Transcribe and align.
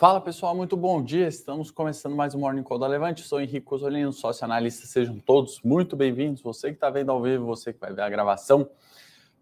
Fala 0.00 0.18
pessoal, 0.18 0.56
muito 0.56 0.78
bom 0.78 1.04
dia. 1.04 1.28
Estamos 1.28 1.70
começando 1.70 2.16
mais 2.16 2.34
um 2.34 2.38
Morning 2.38 2.62
Call 2.62 2.78
da 2.78 2.86
Levante. 2.86 3.20
Sou 3.20 3.38
Henrique 3.38 3.60
Cosolino, 3.60 4.10
sócio 4.14 4.46
analista. 4.46 4.86
Sejam 4.86 5.18
todos 5.20 5.60
muito 5.62 5.94
bem-vindos. 5.94 6.40
Você 6.40 6.68
que 6.68 6.76
está 6.76 6.88
vendo 6.88 7.12
ao 7.12 7.20
vivo, 7.20 7.44
você 7.44 7.70
que 7.70 7.78
vai 7.78 7.92
ver 7.92 8.00
a 8.00 8.08
gravação. 8.08 8.66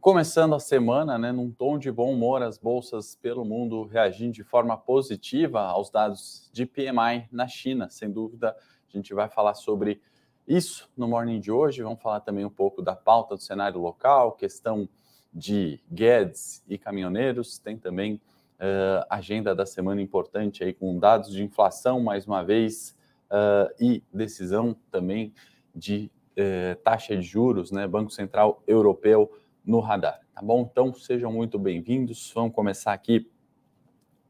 Começando 0.00 0.56
a 0.56 0.58
semana, 0.58 1.16
né, 1.16 1.30
num 1.30 1.48
tom 1.48 1.78
de 1.78 1.92
bom 1.92 2.12
humor, 2.12 2.42
as 2.42 2.58
bolsas 2.58 3.14
pelo 3.14 3.44
mundo 3.44 3.84
reagindo 3.84 4.32
de 4.32 4.42
forma 4.42 4.76
positiva 4.76 5.60
aos 5.60 5.90
dados 5.90 6.50
de 6.52 6.66
PMI 6.66 7.28
na 7.30 7.46
China. 7.46 7.88
Sem 7.88 8.10
dúvida, 8.10 8.50
a 8.50 8.96
gente 8.96 9.14
vai 9.14 9.28
falar 9.28 9.54
sobre 9.54 10.02
isso 10.44 10.90
no 10.96 11.06
Morning 11.06 11.38
de 11.38 11.52
hoje. 11.52 11.84
Vamos 11.84 12.02
falar 12.02 12.18
também 12.18 12.44
um 12.44 12.50
pouco 12.50 12.82
da 12.82 12.96
pauta 12.96 13.36
do 13.36 13.40
cenário 13.40 13.80
local, 13.80 14.32
questão 14.32 14.88
de 15.32 15.80
Guedes 15.88 16.64
e 16.68 16.76
caminhoneiros. 16.76 17.60
Tem 17.60 17.78
também 17.78 18.20
uh, 18.58 19.06
agenda 19.08 19.54
da 19.54 19.64
semana 19.64 20.02
importante 20.02 20.62
aí 20.62 20.72
com 20.72 20.98
dados 20.98 21.30
de 21.30 21.42
inflação 21.42 22.00
mais 22.00 22.26
uma 22.26 22.42
vez 22.42 22.96
uh, 23.30 23.72
e 23.80 24.02
decisão 24.12 24.76
também 24.90 25.32
de 25.74 26.10
uh, 26.32 26.76
taxa 26.82 27.16
de 27.16 27.22
juros, 27.22 27.70
né? 27.70 27.86
Banco 27.86 28.10
Central 28.10 28.62
Europeu 28.66 29.30
no 29.64 29.80
radar, 29.80 30.20
tá 30.34 30.42
bom? 30.42 30.68
Então 30.70 30.92
sejam 30.92 31.32
muito 31.32 31.58
bem-vindos. 31.58 32.32
Vamos 32.34 32.54
começar 32.54 32.92
aqui 32.92 33.30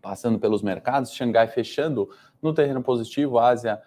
passando 0.00 0.39
pelos 0.39 0.62
mercados. 0.62 1.12
Xangai 1.12 1.48
fechando 1.48 2.08
no 2.41 2.52
terreno 2.52 2.83
positivo, 2.83 3.39
Ásia 3.39 3.83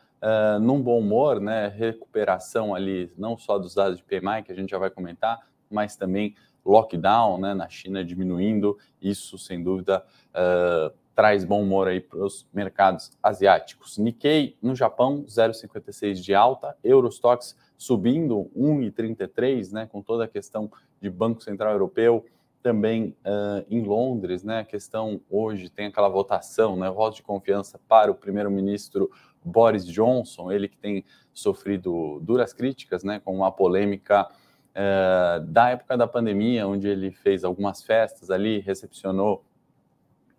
num 0.62 0.80
bom 0.80 1.00
humor, 1.00 1.40
né? 1.40 1.68
Recuperação 1.68 2.76
ali, 2.76 3.12
não 3.18 3.36
só 3.36 3.58
dos 3.58 3.74
dados 3.74 3.98
de 3.98 4.04
PMI, 4.04 4.44
que 4.46 4.52
a 4.52 4.56
gente 4.56 4.70
já 4.70 4.78
vai 4.78 4.92
comentar, 4.92 5.40
mas 5.68 5.96
também 5.96 6.36
lockdown 6.66 7.40
né, 7.40 7.54
na 7.54 7.68
China 7.70 8.04
diminuindo, 8.04 8.78
isso 9.02 9.38
sem 9.38 9.64
dúvida 9.64 10.04
uh, 10.30 10.94
traz 11.16 11.44
bom 11.44 11.62
humor 11.62 11.88
aí 11.88 12.00
para 12.00 12.20
os 12.20 12.48
mercados 12.54 13.12
asiáticos. 13.22 13.98
Nikkei 13.98 14.58
no 14.62 14.76
Japão, 14.76 15.24
0,56 15.28 16.16
de 16.16 16.34
alta, 16.34 16.76
Eurostox 16.84 17.56
subindo 17.78 18.50
1,33, 18.56 19.72
né, 19.72 19.90
com 19.92 20.02
toda 20.02 20.26
a 20.26 20.28
questão 20.28 20.72
de 21.02 21.10
Banco 21.10 21.42
Central 21.44 21.74
Europeu, 21.74 22.26
também 22.62 23.16
uh, 23.26 23.66
em 23.70 23.84
Londres, 23.84 24.44
né, 24.44 24.60
a 24.60 24.64
questão 24.64 25.20
hoje 25.30 25.68
tem 25.70 25.88
aquela 25.88 26.08
votação, 26.08 26.78
né, 26.78 26.90
voto 26.90 27.16
de 27.16 27.24
confiança 27.24 27.80
para 27.88 28.12
o 28.12 28.16
primeiro-ministro 28.16 29.10
Boris 29.44 29.86
Johnson, 29.86 30.52
ele 30.52 30.68
que 30.68 30.78
tem 30.78 31.04
sofrido 31.34 32.20
duras 32.22 32.54
críticas, 32.54 33.04
né, 33.04 33.20
com 33.20 33.36
uma 33.36 33.52
polêmica 33.52 34.30
é, 34.74 35.42
da 35.46 35.70
época 35.70 35.98
da 35.98 36.08
pandemia, 36.08 36.68
onde 36.68 36.88
ele 36.88 37.12
fez 37.12 37.44
algumas 37.44 37.84
festas 37.84 38.30
ali, 38.30 38.60
recepcionou 38.60 39.44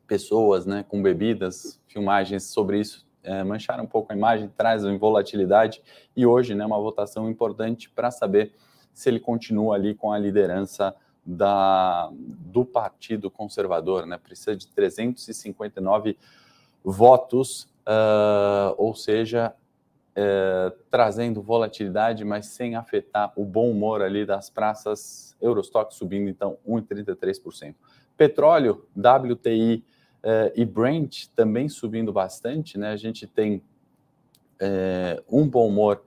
pessoas 0.07 0.67
né, 0.67 0.85
com 0.89 1.03
bebidas, 1.03 1.81
filmagens 1.87 2.45
sobre 2.45 2.81
isso 2.81 3.07
é, 3.23 3.43
mancharam 3.45 3.85
um 3.85 3.87
pouco 3.87 4.13
a 4.13 4.17
imagem, 4.17 4.51
trazem 4.57 4.97
volatilidade 4.99 5.83
e 6.17 6.27
hoje 6.27 6.55
né, 6.55 6.65
uma 6.67 6.79
votação 6.79 7.31
importante 7.31 7.89
para 7.89 8.11
saber 8.11 8.53
se 8.93 9.09
ele 9.09 9.21
continua 9.21 9.77
ali 9.77 9.95
com 9.95 10.13
a 10.13 10.19
liderança 10.19 10.95
da, 11.25 12.11
do 12.13 12.65
Partido 12.65 13.31
Conservador, 13.31 14.07
né? 14.07 14.19
Precisa 14.19 14.57
de 14.57 14.67
359 14.67 16.19
votos, 16.85 17.69
uh, 17.87 18.75
ou 18.77 18.95
seja, 18.95 19.55
é, 20.15 20.73
trazendo 20.91 21.41
volatilidade, 21.41 22.25
mas 22.25 22.47
sem 22.47 22.77
afetar 22.77 23.33
o 23.37 23.45
bom 23.45 23.71
humor 23.71 24.03
ali 24.03 24.27
das 24.27 24.51
praças 24.51 25.37
Eurostock 25.41 25.95
subindo 25.95 26.29
então 26.29 26.59
1,33%. 26.69 27.75
Petróleo, 28.17 28.87
WTI 28.97 29.85
é, 30.23 30.53
e 30.55 30.65
Brent 30.65 31.27
também 31.35 31.69
subindo 31.69 32.13
bastante, 32.13 32.79
né? 32.79 32.91
A 32.93 32.97
gente 32.97 33.27
tem 33.27 33.63
é, 34.61 35.23
um 35.29 35.49
bom 35.49 35.69
humor 35.69 36.03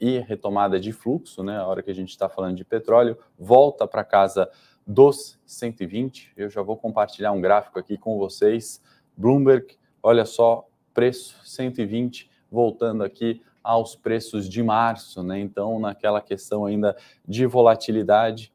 e 0.00 0.18
retomada 0.18 0.80
de 0.80 0.92
fluxo, 0.92 1.44
né? 1.44 1.58
A 1.58 1.66
hora 1.68 1.80
que 1.80 1.88
a 1.88 1.94
gente 1.94 2.08
está 2.08 2.28
falando 2.28 2.56
de 2.56 2.64
petróleo, 2.64 3.16
volta 3.38 3.86
para 3.86 4.02
casa 4.02 4.50
dos 4.84 5.38
120. 5.46 6.32
Eu 6.36 6.50
já 6.50 6.60
vou 6.60 6.76
compartilhar 6.76 7.30
um 7.30 7.40
gráfico 7.40 7.78
aqui 7.78 7.96
com 7.96 8.18
vocês. 8.18 8.82
Bloomberg, 9.16 9.76
olha 10.02 10.24
só, 10.24 10.68
preço 10.92 11.38
120 11.44 12.33
voltando 12.54 13.02
aqui 13.02 13.42
aos 13.62 13.96
preços 13.96 14.48
de 14.48 14.62
março, 14.62 15.22
né? 15.22 15.40
Então, 15.40 15.80
naquela 15.80 16.20
questão 16.20 16.64
ainda 16.64 16.96
de 17.26 17.44
volatilidade, 17.46 18.52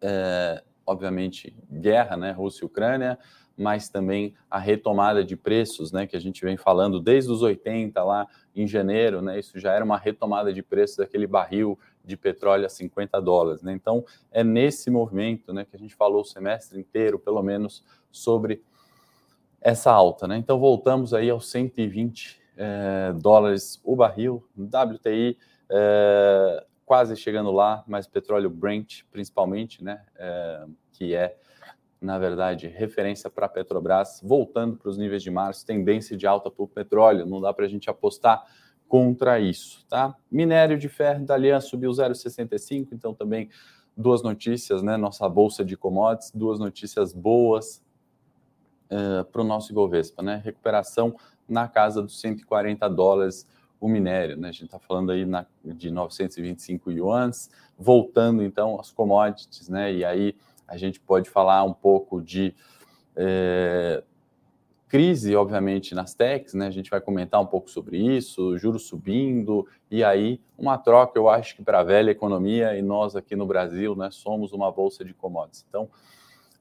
é, 0.00 0.62
obviamente, 0.84 1.56
guerra, 1.70 2.16
né? 2.16 2.32
Rússia 2.32 2.64
e 2.64 2.66
Ucrânia, 2.66 3.18
mas 3.56 3.88
também 3.88 4.34
a 4.50 4.58
retomada 4.58 5.24
de 5.24 5.36
preços, 5.36 5.92
né? 5.92 6.06
Que 6.06 6.16
a 6.16 6.20
gente 6.20 6.44
vem 6.44 6.56
falando 6.56 7.00
desde 7.00 7.30
os 7.30 7.40
80 7.40 8.02
lá 8.02 8.26
em 8.54 8.66
janeiro, 8.66 9.22
né? 9.22 9.38
Isso 9.38 9.58
já 9.58 9.72
era 9.72 9.84
uma 9.84 9.96
retomada 9.96 10.52
de 10.52 10.62
preços 10.62 10.96
daquele 10.96 11.26
barril 11.26 11.78
de 12.04 12.16
petróleo 12.16 12.66
a 12.66 12.68
50 12.68 13.20
dólares, 13.22 13.62
né? 13.62 13.72
Então, 13.72 14.04
é 14.32 14.42
nesse 14.42 14.90
movimento, 14.90 15.52
né? 15.52 15.64
Que 15.64 15.76
a 15.76 15.78
gente 15.78 15.94
falou 15.94 16.22
o 16.22 16.24
semestre 16.24 16.78
inteiro, 16.80 17.18
pelo 17.18 17.42
menos, 17.42 17.84
sobre 18.10 18.62
essa 19.60 19.92
alta, 19.92 20.26
né? 20.26 20.36
Então, 20.36 20.58
voltamos 20.58 21.14
aí 21.14 21.30
aos 21.30 21.48
120 21.48 22.39
é, 22.56 23.12
dólares 23.12 23.80
o 23.84 23.96
barril, 23.96 24.44
WTI 24.56 25.38
é, 25.70 26.66
quase 26.84 27.16
chegando 27.16 27.50
lá, 27.50 27.84
mas 27.86 28.06
petróleo 28.06 28.50
Brent 28.50 29.02
principalmente, 29.10 29.82
né, 29.82 30.04
é, 30.16 30.66
que 30.92 31.14
é 31.14 31.36
na 32.00 32.18
verdade 32.18 32.66
referência 32.66 33.28
para 33.28 33.48
Petrobras, 33.48 34.20
voltando 34.24 34.76
para 34.76 34.88
os 34.88 34.96
níveis 34.96 35.22
de 35.22 35.30
março, 35.30 35.66
tendência 35.66 36.16
de 36.16 36.26
alta 36.26 36.50
para 36.50 36.64
o 36.64 36.68
petróleo, 36.68 37.26
não 37.26 37.40
dá 37.40 37.52
para 37.52 37.66
a 37.66 37.68
gente 37.68 37.90
apostar 37.90 38.42
contra 38.88 39.38
isso, 39.38 39.86
tá? 39.86 40.16
Minério 40.28 40.76
de 40.76 40.88
ferro 40.88 41.24
da 41.24 41.34
Aliança 41.34 41.68
subiu 41.68 41.90
0,65, 41.92 42.88
então 42.90 43.14
também 43.14 43.48
duas 43.96 44.22
notícias, 44.22 44.82
né? 44.82 44.96
Nossa 44.96 45.28
bolsa 45.28 45.64
de 45.64 45.76
commodities, 45.76 46.32
duas 46.32 46.58
notícias 46.58 47.12
boas 47.12 47.84
uh, 48.90 49.24
para 49.26 49.42
o 49.42 49.44
nosso 49.44 49.70
Ibovespa, 49.70 50.22
né? 50.22 50.40
Recuperação 50.44 51.14
na 51.50 51.68
casa 51.68 52.00
dos 52.02 52.20
140 52.20 52.88
dólares 52.88 53.46
o 53.80 53.88
minério, 53.88 54.36
né? 54.36 54.48
A 54.48 54.52
gente 54.52 54.66
está 54.66 54.78
falando 54.78 55.10
aí 55.10 55.24
na, 55.24 55.46
de 55.64 55.90
925 55.90 56.92
yuans, 56.92 57.50
voltando 57.78 58.42
então 58.42 58.78
às 58.78 58.90
commodities, 58.90 59.68
né? 59.68 59.92
E 59.92 60.04
aí 60.04 60.36
a 60.68 60.76
gente 60.76 61.00
pode 61.00 61.30
falar 61.30 61.64
um 61.64 61.72
pouco 61.72 62.20
de 62.20 62.54
é, 63.16 64.02
crise, 64.86 65.34
obviamente, 65.34 65.94
nas 65.94 66.14
techs, 66.14 66.52
né? 66.52 66.66
A 66.66 66.70
gente 66.70 66.90
vai 66.90 67.00
comentar 67.00 67.40
um 67.40 67.46
pouco 67.46 67.70
sobre 67.70 67.96
isso, 67.96 68.58
juros 68.58 68.82
subindo, 68.86 69.66
e 69.90 70.04
aí 70.04 70.40
uma 70.58 70.76
troca, 70.76 71.18
eu 71.18 71.28
acho 71.28 71.56
que 71.56 71.62
para 71.62 71.80
a 71.80 71.84
velha 71.84 72.10
economia, 72.10 72.76
e 72.76 72.82
nós 72.82 73.16
aqui 73.16 73.34
no 73.34 73.46
Brasil, 73.46 73.96
né, 73.96 74.10
somos 74.10 74.52
uma 74.52 74.70
bolsa 74.70 75.04
de 75.04 75.14
commodities. 75.14 75.64
Então, 75.68 75.88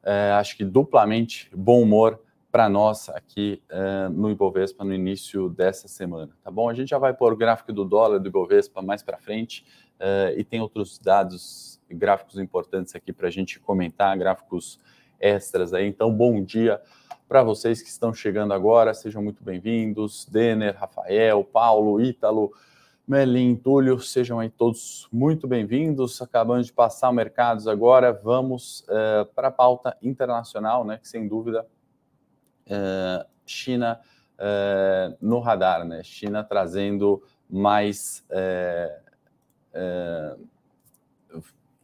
é, 0.04 0.32
acho 0.32 0.56
que 0.56 0.64
duplamente 0.64 1.50
bom 1.54 1.82
humor 1.82 2.22
para 2.52 2.68
nós 2.68 3.10
aqui 3.10 3.62
uh, 3.70 4.10
no 4.10 4.32
Ibovespa 4.32 4.84
no 4.84 4.94
início 4.94 5.50
dessa 5.50 5.88
semana, 5.88 6.32
tá 6.44 6.50
bom? 6.50 6.68
A 6.68 6.74
gente 6.74 6.90
já 6.90 6.98
vai 6.98 7.14
pôr 7.14 7.34
o 7.34 7.38
gráfico 7.38 7.72
do 7.72 7.86
dólar 7.86 8.20
do 8.20 8.28
Ibovespa 8.28 8.82
mais 8.82 9.04
para 9.04 9.18
frente 9.18 9.64
uh, 10.00 10.38
e 10.38 10.44
tem 10.44 10.60
outros 10.60 10.98
dados, 10.98 11.80
gráficos 11.90 12.40
importantes 12.40 12.96
aqui 12.96 13.14
para 13.14 13.28
a 13.28 13.32
gente 13.32 13.60
comentar, 13.60 14.18
gráficos 14.18 14.80
extras 15.20 15.74
aí. 15.74 15.88
Então, 15.88 16.12
bom 16.12 16.44
dia 16.44 16.82
para 17.28 17.44
vocês 17.44 17.80
que 17.80 17.90
estão 17.90 18.12
chegando 18.12 18.54
agora, 18.56 18.92
sejam 18.92 19.22
muito 19.22 19.44
bem-vindos. 19.44 20.26
Denner, 20.26 20.76
Rafael, 20.76 21.44
Paulo, 21.44 22.02
Ítalo, 22.02 22.52
Melim, 23.08 23.56
Túlio, 23.56 24.00
sejam 24.00 24.40
aí 24.40 24.50
todos 24.50 25.08
muito 25.12 25.48
bem-vindos. 25.48 26.20
Acabando 26.24 26.64
de 26.64 26.74
passar 26.74 27.10
o 27.10 27.14
mercados 27.14 27.68
agora, 27.68 28.12
vamos 28.12 28.82
uh, 28.82 29.26
para 29.36 29.50
a 29.50 29.52
pauta 29.52 29.96
internacional, 30.02 30.84
né? 30.84 30.98
Que 30.98 31.08
sem 31.08 31.28
dúvida 31.28 31.68
China 33.46 34.00
uh, 34.40 35.18
no 35.22 35.40
radar, 35.40 35.86
né? 35.86 36.04
China 36.04 36.44
trazendo 36.44 37.24
mais 37.50 38.24
uh, 38.30 39.10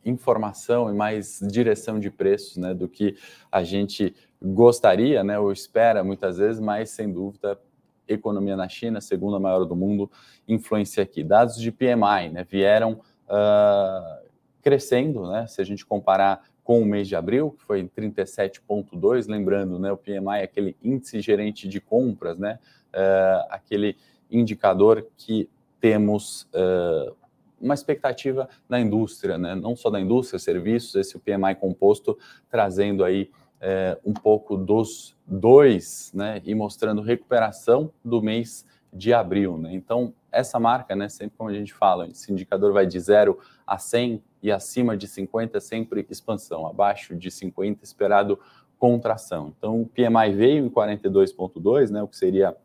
informação 0.05 0.89
e 0.89 0.93
mais 0.93 1.39
direção 1.41 1.99
de 1.99 2.11
preços, 2.11 2.57
né, 2.57 2.73
do 2.73 2.87
que 2.87 3.17
a 3.51 3.63
gente 3.63 4.15
gostaria, 4.41 5.23
né, 5.23 5.39
ou 5.39 5.51
espera 5.51 6.03
muitas 6.03 6.37
vezes, 6.37 6.61
mas 6.61 6.91
sem 6.91 7.11
dúvida 7.11 7.59
economia 8.07 8.55
na 8.55 8.69
China, 8.69 9.01
segunda 9.01 9.39
maior 9.39 9.65
do 9.65 9.75
mundo, 9.75 10.11
influencia 10.47 11.01
aqui. 11.01 11.23
Dados 11.23 11.57
de 11.57 11.71
PMI, 11.71 12.29
né, 12.31 12.45
vieram 12.47 13.01
uh, 13.27 14.24
crescendo, 14.65 15.29
né, 15.29 15.45
se 15.45 15.61
a 15.61 15.63
gente 15.63 15.85
comparar 15.85 16.43
com 16.63 16.81
o 16.81 16.85
mês 16.85 17.07
de 17.07 17.15
abril, 17.15 17.51
que 17.51 17.63
foi 17.63 17.81
em 17.81 17.87
37,2, 17.87 19.29
lembrando, 19.29 19.77
né, 19.77 19.91
o 19.91 19.97
PMI 19.97 20.39
é 20.39 20.43
aquele 20.43 20.75
índice 20.83 21.21
gerente 21.21 21.67
de 21.67 21.79
compras, 21.79 22.39
né, 22.39 22.57
uh, 22.91 23.45
aquele 23.51 23.95
indicador 24.29 25.05
que 25.15 25.47
temos 25.79 26.49
uh, 26.51 27.15
uma 27.61 27.75
expectativa 27.75 28.49
na 28.67 28.79
indústria, 28.79 29.37
né, 29.37 29.53
não 29.53 29.75
só 29.75 29.91
da 29.91 30.01
indústria, 30.01 30.39
serviços, 30.39 30.95
esse 30.95 31.19
PMI 31.19 31.53
composto 31.59 32.17
trazendo 32.49 33.03
aí 33.03 33.29
é, 33.61 33.97
um 34.03 34.13
pouco 34.13 34.57
dos 34.57 35.15
dois, 35.25 36.11
né, 36.13 36.41
e 36.43 36.53
mostrando 36.55 37.01
recuperação 37.01 37.91
do 38.03 38.21
mês 38.21 38.65
de 38.91 39.13
abril, 39.13 39.57
né? 39.57 39.73
Então, 39.73 40.13
essa 40.31 40.59
marca, 40.59 40.95
né, 40.95 41.09
sempre 41.09 41.37
como 41.37 41.49
a 41.49 41.53
gente 41.53 41.73
fala, 41.73 42.07
esse 42.07 42.31
indicador 42.31 42.71
vai 42.71 42.85
de 42.85 42.99
0 42.99 43.37
a 43.65 43.77
100 43.77 44.23
e 44.45 44.51
acima 44.51 44.95
de 44.95 45.07
50 45.07 45.59
sempre 45.59 46.05
expansão, 46.07 46.67
abaixo 46.67 47.15
de 47.15 47.31
50 47.31 47.83
esperado 47.83 48.39
contração. 48.77 49.51
Então, 49.57 49.81
o 49.81 49.87
PMI 49.87 50.35
veio 50.35 50.63
em 50.63 50.69
42.2, 50.69 51.89
né, 51.89 52.03
o 52.03 52.07
que 52.07 52.15
seria 52.15 52.55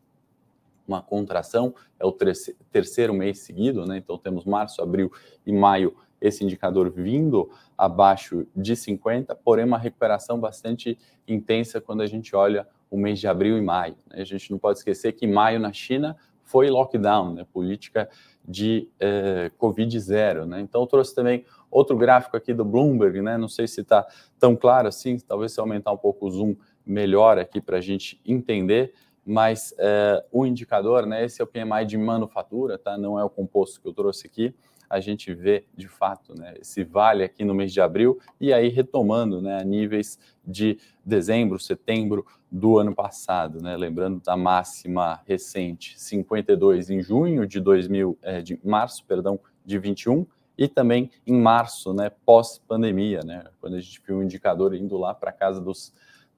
uma 0.87 1.01
contração, 1.01 1.75
é 1.99 2.05
o 2.05 2.13
terceiro 2.13 3.15
mês 3.15 3.39
seguido, 3.39 3.87
né? 3.87 3.97
Então 3.97 4.19
temos 4.19 4.45
março, 4.45 4.83
abril 4.83 5.11
e 5.47 5.53
maio 5.53 5.97
esse 6.21 6.45
indicador 6.45 6.91
vindo 6.91 7.49
abaixo 7.79 8.47
de 8.55 8.77
50, 8.77 9.35
porém 9.37 9.65
uma 9.65 9.79
recuperação 9.79 10.39
bastante 10.39 10.99
intensa 11.27 11.81
quando 11.81 12.03
a 12.03 12.07
gente 12.07 12.37
olha 12.37 12.69
o 12.91 12.99
mês 12.99 13.21
de 13.21 13.27
abril 13.27 13.57
e 13.57 13.63
maio. 13.63 13.97
Né? 14.11 14.21
A 14.21 14.25
gente 14.25 14.51
não 14.51 14.59
pode 14.59 14.81
esquecer 14.81 15.13
que 15.13 15.27
maio 15.27 15.59
na 15.59 15.73
China 15.73 16.17
foi 16.43 16.69
lockdown, 16.69 17.35
né? 17.35 17.47
política 17.53 18.11
de 18.45 18.89
eh, 18.99 19.53
Covid 19.57 19.99
zero. 20.01 20.45
Né? 20.45 20.61
Então, 20.61 20.81
eu 20.81 20.87
trouxe 20.87 21.15
também 21.15 21.45
outro 21.71 21.97
gráfico 21.97 22.37
aqui 22.37 22.53
do 22.53 22.65
Bloomberg, 22.65 23.23
né? 23.23 23.37
não 23.37 23.49
sei 23.49 23.67
se 23.67 23.83
está 23.83 24.07
tão 24.39 24.57
claro 24.57 24.89
assim, 24.89 25.19
talvez 25.19 25.53
se 25.53 25.61
aumentar 25.61 25.93
um 25.93 25.97
pouco 25.97 26.27
o 26.27 26.31
zoom 26.31 26.57
melhor 26.85 27.39
aqui 27.39 27.61
para 27.61 27.79
a 27.79 27.81
gente 27.81 28.21
entender, 28.27 28.93
mas 29.25 29.75
eh, 29.79 30.25
o 30.33 30.45
indicador, 30.45 31.07
né? 31.07 31.25
esse 31.25 31.41
é 31.41 31.45
o 31.45 31.47
PMI 31.47 31.87
de 31.87 31.97
manufatura, 31.97 32.79
tá? 32.79 32.99
não 32.99 33.19
é 33.19 33.25
o 33.25 33.31
composto 33.31 33.81
que 33.81 33.87
eu 33.87 33.93
trouxe 33.93 34.27
aqui, 34.27 34.55
a 34.91 34.99
gente 34.99 35.33
vê 35.33 35.65
de 35.77 35.87
fato 35.87 36.35
né, 36.37 36.55
esse 36.61 36.83
vale 36.83 37.23
aqui 37.23 37.45
no 37.45 37.55
mês 37.55 37.73
de 37.73 37.81
abril 37.81 38.19
e 38.41 38.53
aí 38.53 38.69
retomando 38.69 39.41
né, 39.41 39.61
a 39.61 39.65
níveis 39.65 40.19
de 40.45 40.79
dezembro, 41.05 41.61
setembro 41.61 42.27
do 42.51 42.77
ano 42.77 42.93
passado, 42.93 43.63
né, 43.63 43.77
lembrando 43.77 44.21
da 44.21 44.37
máxima 44.37 45.21
recente 45.25 45.95
52 45.97 46.91
em 46.91 47.01
junho 47.01 47.47
de 47.47 47.61
2000, 47.61 48.19
é, 48.21 48.43
de 48.43 48.59
março, 48.65 49.05
perdão, 49.05 49.39
de 49.65 49.79
21 49.79 50.27
e 50.61 50.69
também 50.69 51.11
em 51.27 51.41
março, 51.41 51.95
né, 51.95 52.11
pós 52.11 52.59
pandemia, 52.59 53.23
né, 53.25 53.45
quando 53.59 53.77
a 53.77 53.81
gente 53.81 53.99
viu 54.07 54.19
o 54.19 54.23
indicador 54.23 54.75
indo 54.75 54.99
lá 54.99 55.15
para 55.15 55.33
casa 55.33 55.59
dos 55.59 55.91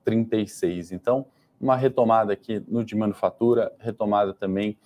36. 0.05 0.93
Então, 0.93 1.27
uma 1.61 1.75
retomada 1.75 2.33
aqui 2.33 2.65
no 2.69 2.85
de 2.85 2.95
manufatura, 2.95 3.73
retomada 3.81 4.33
também 4.33 4.79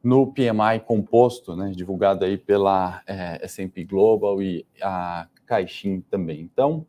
no 0.00 0.32
PMI 0.32 0.78
composto, 0.86 1.56
né, 1.56 1.72
divulgado 1.74 2.24
aí 2.24 2.38
pela 2.38 3.02
é, 3.04 3.44
S&P 3.44 3.82
Global 3.84 4.40
e 4.40 4.64
a 4.80 5.26
Caixin 5.44 6.00
também. 6.02 6.40
Então, 6.40 6.86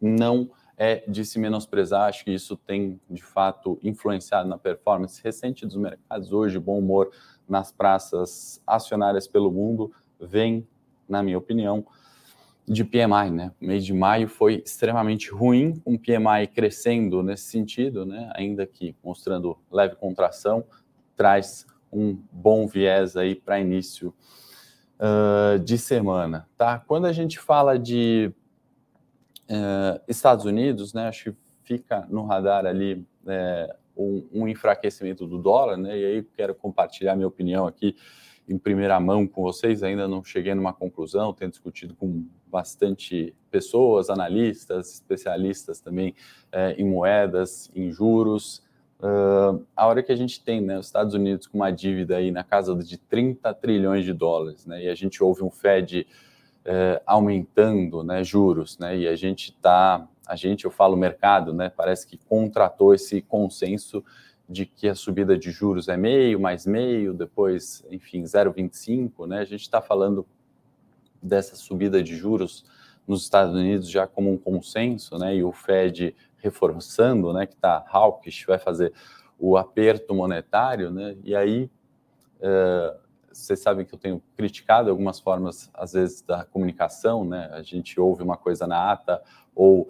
não 0.00 0.50
é 0.76 1.04
de 1.06 1.24
se 1.24 1.38
menosprezar, 1.38 2.08
acho 2.08 2.24
que 2.24 2.32
isso 2.32 2.56
tem, 2.56 3.00
de 3.08 3.22
fato, 3.22 3.78
influenciado 3.80 4.48
na 4.48 4.58
performance 4.58 5.22
recente 5.22 5.64
dos 5.64 5.76
mercados. 5.76 6.32
Hoje, 6.32 6.58
bom 6.58 6.78
humor 6.78 7.12
nas 7.48 7.70
praças 7.70 8.60
acionárias 8.66 9.28
pelo 9.28 9.52
mundo 9.52 9.92
vem, 10.20 10.66
na 11.10 11.22
minha 11.22 11.36
opinião, 11.36 11.84
de 12.66 12.84
PMI, 12.84 13.30
né? 13.32 13.52
O 13.60 13.66
mês 13.66 13.84
de 13.84 13.92
maio 13.92 14.28
foi 14.28 14.62
extremamente 14.64 15.30
ruim, 15.30 15.80
com 15.80 15.98
PMI 15.98 16.46
crescendo 16.54 17.20
nesse 17.22 17.44
sentido, 17.44 18.06
né? 18.06 18.30
Ainda 18.34 18.64
que 18.64 18.94
mostrando 19.02 19.58
leve 19.70 19.96
contração, 19.96 20.64
traz 21.16 21.66
um 21.92 22.16
bom 22.30 22.68
viés 22.68 23.16
aí 23.16 23.34
para 23.34 23.58
início 23.58 24.14
uh, 25.00 25.58
de 25.58 25.76
semana, 25.76 26.48
tá? 26.56 26.78
Quando 26.86 27.06
a 27.06 27.12
gente 27.12 27.40
fala 27.40 27.76
de 27.76 28.32
uh, 29.50 30.00
Estados 30.06 30.44
Unidos, 30.44 30.94
né, 30.94 31.08
acho 31.08 31.32
que 31.32 31.38
fica 31.64 32.06
no 32.08 32.24
radar 32.24 32.66
ali 32.66 33.04
é, 33.26 33.76
um, 33.96 34.28
um, 34.32 34.48
enfraquecimento 34.48 35.26
do 35.26 35.38
dólar, 35.38 35.76
né? 35.76 35.98
E 35.98 36.04
aí 36.04 36.22
quero 36.36 36.54
compartilhar 36.54 37.16
minha 37.16 37.28
opinião 37.28 37.66
aqui 37.66 37.96
em 38.48 38.58
primeira 38.58 38.98
mão 38.98 39.26
com 39.26 39.42
vocês. 39.42 39.82
Ainda 39.82 40.08
não 40.08 40.24
cheguei 40.24 40.54
numa 40.54 40.72
conclusão, 40.72 41.32
tenho 41.32 41.50
discutido 41.50 41.94
com 41.94 42.26
bastante 42.46 43.34
pessoas, 43.50 44.10
analistas, 44.10 44.94
especialistas 44.94 45.80
também 45.80 46.14
é, 46.50 46.72
em 46.72 46.84
moedas, 46.84 47.70
em 47.74 47.90
juros. 47.90 48.62
Uh, 49.00 49.64
a 49.74 49.86
hora 49.86 50.02
que 50.02 50.12
a 50.12 50.16
gente 50.16 50.44
tem 50.44 50.60
né, 50.60 50.78
os 50.78 50.86
Estados 50.86 51.14
Unidos 51.14 51.46
com 51.46 51.56
uma 51.56 51.70
dívida 51.70 52.18
aí 52.18 52.30
na 52.30 52.44
casa 52.44 52.74
de 52.74 52.98
30 52.98 53.54
trilhões 53.54 54.04
de 54.04 54.12
dólares, 54.12 54.66
né, 54.66 54.84
e 54.84 54.88
a 54.90 54.94
gente 54.94 55.24
ouve 55.24 55.42
um 55.42 55.50
Fed 55.50 56.06
uh, 56.66 57.00
aumentando 57.06 58.04
né, 58.04 58.22
juros, 58.22 58.78
né, 58.78 58.98
e 58.98 59.08
a 59.08 59.16
gente 59.16 59.52
está, 59.52 60.06
a 60.26 60.36
gente, 60.36 60.66
eu 60.66 60.70
falo 60.70 60.98
mercado, 60.98 61.54
né, 61.54 61.72
parece 61.74 62.06
que 62.06 62.18
contratou 62.18 62.92
esse 62.92 63.22
consenso 63.22 64.04
de 64.50 64.66
que 64.66 64.88
a 64.88 64.96
subida 64.96 65.38
de 65.38 65.52
juros 65.52 65.86
é 65.86 65.96
meio, 65.96 66.40
mais 66.40 66.66
meio, 66.66 67.14
depois, 67.14 67.86
enfim, 67.88 68.24
0,25, 68.24 69.24
né, 69.24 69.38
a 69.38 69.44
gente 69.44 69.60
está 69.62 69.80
falando 69.80 70.26
dessa 71.22 71.54
subida 71.54 72.02
de 72.02 72.16
juros 72.16 72.64
nos 73.06 73.22
Estados 73.22 73.54
Unidos 73.54 73.88
já 73.88 74.08
como 74.08 74.32
um 74.32 74.36
consenso, 74.36 75.16
né, 75.18 75.36
e 75.36 75.44
o 75.44 75.52
Fed 75.52 76.16
reforçando, 76.38 77.32
né, 77.32 77.46
que 77.46 77.54
está 77.54 77.84
hawkish, 77.88 78.44
vai 78.44 78.58
fazer 78.58 78.92
o 79.38 79.56
aperto 79.56 80.12
monetário, 80.12 80.90
né, 80.90 81.16
e 81.22 81.36
aí 81.36 81.70
é, 82.40 82.96
vocês 83.32 83.60
sabem 83.60 83.86
que 83.86 83.94
eu 83.94 83.98
tenho 84.00 84.20
criticado 84.36 84.90
algumas 84.90 85.20
formas, 85.20 85.70
às 85.72 85.92
vezes, 85.92 86.22
da 86.22 86.44
comunicação, 86.44 87.24
né, 87.24 87.48
a 87.52 87.62
gente 87.62 88.00
ouve 88.00 88.24
uma 88.24 88.36
coisa 88.36 88.66
na 88.66 88.90
ata 88.90 89.22
ou 89.54 89.88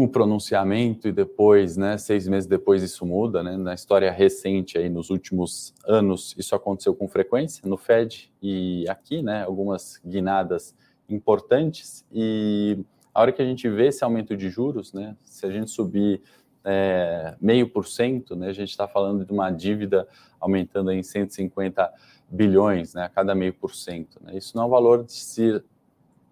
um 0.00 0.08
pronunciamento 0.08 1.06
e 1.06 1.12
depois, 1.12 1.76
né, 1.76 1.98
seis 1.98 2.26
meses 2.26 2.48
depois 2.48 2.82
isso 2.82 3.04
muda, 3.04 3.42
né, 3.42 3.56
na 3.56 3.74
história 3.74 4.10
recente 4.10 4.78
aí, 4.78 4.88
nos 4.88 5.10
últimos 5.10 5.74
anos, 5.86 6.34
isso 6.38 6.54
aconteceu 6.54 6.94
com 6.94 7.06
frequência 7.08 7.68
no 7.68 7.76
Fed 7.76 8.32
e 8.42 8.88
aqui, 8.88 9.22
né, 9.22 9.44
algumas 9.44 10.00
guinadas 10.04 10.74
importantes 11.08 12.06
e 12.10 12.78
a 13.14 13.20
hora 13.20 13.32
que 13.32 13.42
a 13.42 13.44
gente 13.44 13.68
vê 13.68 13.88
esse 13.88 14.02
aumento 14.02 14.36
de 14.36 14.48
juros, 14.48 14.92
né, 14.92 15.16
se 15.24 15.44
a 15.44 15.50
gente 15.50 15.70
subir 15.70 16.22
é, 16.64 17.36
meio 17.40 17.68
por 17.68 17.86
cento, 17.86 18.34
né, 18.34 18.48
a 18.48 18.52
gente 18.52 18.70
está 18.70 18.88
falando 18.88 19.24
de 19.24 19.32
uma 19.32 19.50
dívida 19.50 20.08
aumentando 20.40 20.90
em 20.90 21.02
150 21.02 21.92
bilhões 22.28 22.94
né, 22.94 23.04
a 23.04 23.08
cada 23.08 23.34
meio 23.34 23.52
por 23.52 23.74
cento. 23.74 24.18
Né? 24.22 24.38
Isso 24.38 24.56
não 24.56 24.64
é 24.64 24.66
um 24.66 24.70
valor 24.70 25.04
de, 25.04 25.12
se, 25.12 25.62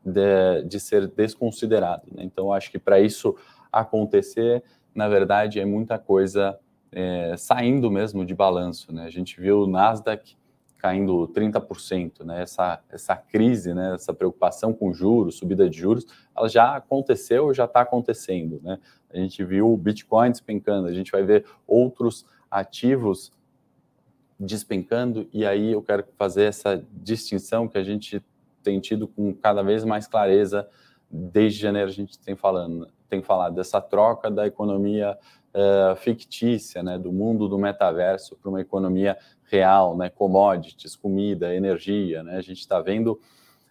de, 0.04 0.62
de 0.64 0.80
ser 0.80 1.06
desconsiderado. 1.08 2.02
Né? 2.12 2.22
Então, 2.24 2.52
acho 2.52 2.70
que 2.70 2.78
para 2.78 3.00
isso 3.00 3.36
acontecer, 3.72 4.62
na 4.94 5.08
verdade, 5.08 5.60
é 5.60 5.64
muita 5.64 5.98
coisa 5.98 6.58
é, 6.92 7.34
saindo 7.36 7.90
mesmo 7.90 8.24
de 8.24 8.34
balanço. 8.34 8.92
Né? 8.92 9.04
A 9.04 9.10
gente 9.10 9.40
viu 9.40 9.62
o 9.62 9.66
Nasdaq 9.66 10.36
caindo 10.80 11.28
30%, 11.28 12.24
né? 12.24 12.42
Essa, 12.42 12.82
essa 12.88 13.14
crise, 13.14 13.74
né? 13.74 13.94
Essa 13.94 14.14
preocupação 14.14 14.72
com 14.72 14.92
juros, 14.92 15.36
subida 15.36 15.68
de 15.68 15.78
juros, 15.78 16.06
ela 16.34 16.48
já 16.48 16.76
aconteceu, 16.76 17.52
já 17.52 17.66
está 17.66 17.82
acontecendo, 17.82 18.60
né? 18.62 18.78
A 19.12 19.18
gente 19.18 19.44
viu 19.44 19.70
o 19.70 19.76
Bitcoin 19.76 20.30
despencando, 20.30 20.88
a 20.88 20.92
gente 20.92 21.12
vai 21.12 21.22
ver 21.22 21.44
outros 21.66 22.24
ativos 22.50 23.32
despencando, 24.38 25.28
e 25.34 25.44
aí 25.44 25.72
eu 25.72 25.82
quero 25.82 26.04
fazer 26.16 26.44
essa 26.44 26.82
distinção 26.90 27.68
que 27.68 27.76
a 27.76 27.84
gente 27.84 28.22
tem 28.62 28.80
tido 28.80 29.08
com 29.08 29.34
cada 29.34 29.62
vez 29.62 29.84
mais 29.84 30.06
clareza 30.06 30.68
desde 31.10 31.60
janeiro 31.60 31.88
a 31.88 31.92
gente 31.92 32.18
tem 32.18 32.36
falando, 32.36 32.88
tem 33.08 33.22
falado 33.22 33.56
dessa 33.56 33.80
troca 33.80 34.30
da 34.30 34.46
economia 34.46 35.18
uh, 35.52 35.96
fictícia, 35.96 36.82
né, 36.82 36.98
do 36.98 37.12
mundo 37.12 37.48
do 37.48 37.58
metaverso 37.58 38.36
para 38.36 38.48
uma 38.48 38.60
economia 38.60 39.18
real, 39.44 39.96
né, 39.96 40.08
commodities, 40.08 40.94
comida, 40.94 41.54
energia, 41.54 42.22
né, 42.22 42.36
a 42.36 42.40
gente 42.40 42.60
está 42.60 42.80
vendo 42.80 43.20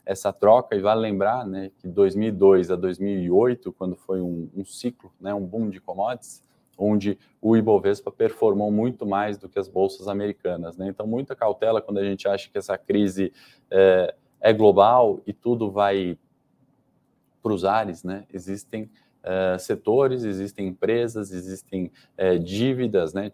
essa 0.06 0.34
troca 0.34 0.76
e 0.76 0.82
vale 0.82 1.00
lembrar, 1.00 1.46
né, 1.48 1.72
que 1.78 1.88
2002 1.88 2.72
a 2.72 2.76
2008, 2.76 3.72
quando 3.72 3.96
foi 3.96 4.20
um, 4.20 4.50
um 4.54 4.66
ciclo, 4.66 5.12
né, 5.22 5.34
um 5.34 5.46
boom 5.46 5.70
de 5.70 5.80
commodities, 5.80 6.44
onde 6.78 7.18
o 7.42 7.58
Ibovespa 7.58 8.10
performou 8.10 8.72
muito 8.72 9.06
mais 9.06 9.38
do 9.38 9.50
que 9.50 9.60
as 9.60 9.68
bolsas 9.68 10.08
americanas, 10.08 10.76
né, 10.78 10.88
então 10.90 11.08
muita 11.08 11.36
cautela 11.36 11.82
quando 11.82 12.00
a 12.00 12.04
gente 12.04 12.28
acha 12.28 12.50
que 12.50 12.58
essa 12.58 12.78
crise 12.78 13.32
é, 13.72 14.14
é 14.40 14.54
global 14.54 15.22
e 15.26 15.34
tudo 15.34 15.70
vai 15.72 16.18
para 17.42 17.54
os 17.54 17.64
ares, 17.66 18.04
né, 18.04 18.26
existem 18.34 18.90
uh, 19.24 19.58
setores, 19.60 20.24
existem 20.24 20.68
empresas, 20.68 21.32
existem 21.32 21.92
uh, 22.18 22.38
dívidas, 22.38 23.14
né, 23.14 23.32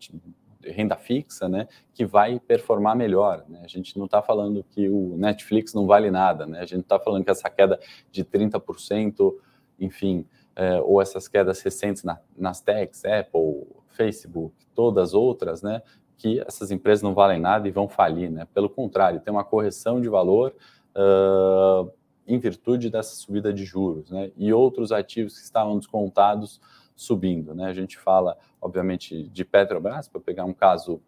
renda 0.63 0.95
fixa, 0.95 1.47
né, 1.47 1.67
que 1.93 2.05
vai 2.05 2.39
performar 2.39 2.95
melhor. 2.95 3.43
Né? 3.47 3.62
A 3.63 3.67
gente 3.67 3.97
não 3.97 4.05
está 4.05 4.21
falando 4.21 4.63
que 4.63 4.89
o 4.89 5.15
Netflix 5.17 5.74
não 5.74 5.85
vale 5.85 6.09
nada, 6.09 6.45
né? 6.45 6.59
A 6.59 6.65
gente 6.65 6.81
está 6.81 7.00
falando 7.00 7.24
que 7.24 7.31
essa 7.31 7.50
queda 7.50 7.79
de 8.12 8.24
30%, 8.24 9.33
enfim, 9.79 10.25
é, 10.55 10.79
ou 10.81 11.01
essas 11.01 11.27
quedas 11.27 11.62
recentes 11.62 12.03
na, 12.03 12.19
nas 12.35 12.62
techs, 12.62 13.03
Apple, 13.05 13.67
Facebook, 13.89 14.55
todas 14.74 15.13
outras, 15.13 15.62
né? 15.62 15.81
Que 16.17 16.39
essas 16.41 16.71
empresas 16.71 17.03
não 17.03 17.13
valem 17.13 17.39
nada 17.39 17.67
e 17.67 17.71
vão 17.71 17.88
falir, 17.88 18.31
né? 18.31 18.47
Pelo 18.53 18.69
contrário, 18.69 19.19
tem 19.19 19.33
uma 19.33 19.43
correção 19.43 20.01
de 20.01 20.09
valor 20.09 20.55
uh, 20.95 21.91
em 22.27 22.39
virtude 22.39 22.89
dessa 22.89 23.15
subida 23.15 23.53
de 23.53 23.65
juros, 23.65 24.09
né? 24.09 24.31
E 24.35 24.51
outros 24.53 24.91
ativos 24.91 25.37
que 25.37 25.43
estavam 25.43 25.77
descontados 25.77 26.59
subindo. 26.95 27.53
Né? 27.53 27.65
A 27.65 27.73
gente 27.73 27.97
fala, 27.97 28.37
obviamente, 28.61 29.23
de 29.29 29.45
Petrobras, 29.45 30.07
para 30.07 30.21
pegar 30.21 30.45
um 30.45 30.53
caso 30.53 31.01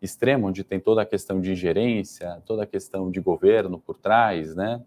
extremo, 0.00 0.46
onde 0.46 0.62
tem 0.62 0.78
toda 0.78 1.02
a 1.02 1.06
questão 1.06 1.40
de 1.40 1.52
ingerência, 1.52 2.40
toda 2.46 2.62
a 2.62 2.66
questão 2.66 3.10
de 3.10 3.20
governo 3.20 3.78
por 3.78 3.98
trás, 3.98 4.54
né? 4.54 4.82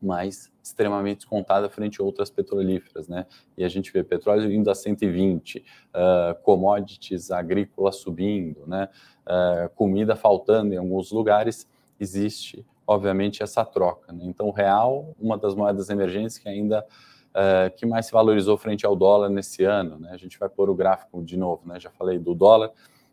mas 0.00 0.50
extremamente 0.62 1.18
descontada 1.18 1.68
frente 1.68 2.00
a 2.00 2.04
outras 2.04 2.30
petrolíferas, 2.30 3.08
né? 3.08 3.26
E 3.56 3.64
a 3.64 3.68
gente 3.68 3.92
vê 3.92 4.04
petróleo 4.04 4.52
indo 4.52 4.70
a 4.70 4.74
120, 4.74 5.58
uh, 5.58 5.62
ah, 5.92 6.34
commodities 6.42 7.30
agrícolas 7.30 7.96
subindo, 7.96 8.66
né? 8.66 8.88
Uh, 9.26 9.68
comida 9.74 10.14
faltando 10.14 10.72
em 10.72 10.76
alguns 10.76 11.10
lugares, 11.10 11.68
existe, 11.98 12.64
obviamente, 12.88 13.42
essa 13.42 13.66
troca. 13.66 14.10
Né? 14.14 14.24
Então, 14.24 14.48
o 14.48 14.50
real, 14.50 15.14
uma 15.20 15.36
das 15.36 15.54
moedas 15.54 15.90
emergentes 15.90 16.38
que 16.38 16.48
ainda 16.48 16.84
uh, 17.28 17.76
que 17.76 17.84
mais 17.84 18.06
se 18.06 18.12
valorizou 18.12 18.56
frente 18.56 18.86
ao 18.86 18.96
dólar 18.96 19.28
nesse 19.28 19.62
ano, 19.62 19.98
né? 19.98 20.10
A 20.10 20.16
gente 20.16 20.38
vai 20.38 20.48
pôr 20.48 20.70
o 20.70 20.74
gráfico 20.74 21.22
de 21.22 21.36
novo, 21.36 21.68
né? 21.68 21.78
Já 21.78 21.90
falei 21.90 22.18
do 22.18 22.34
dólar, 22.34 22.72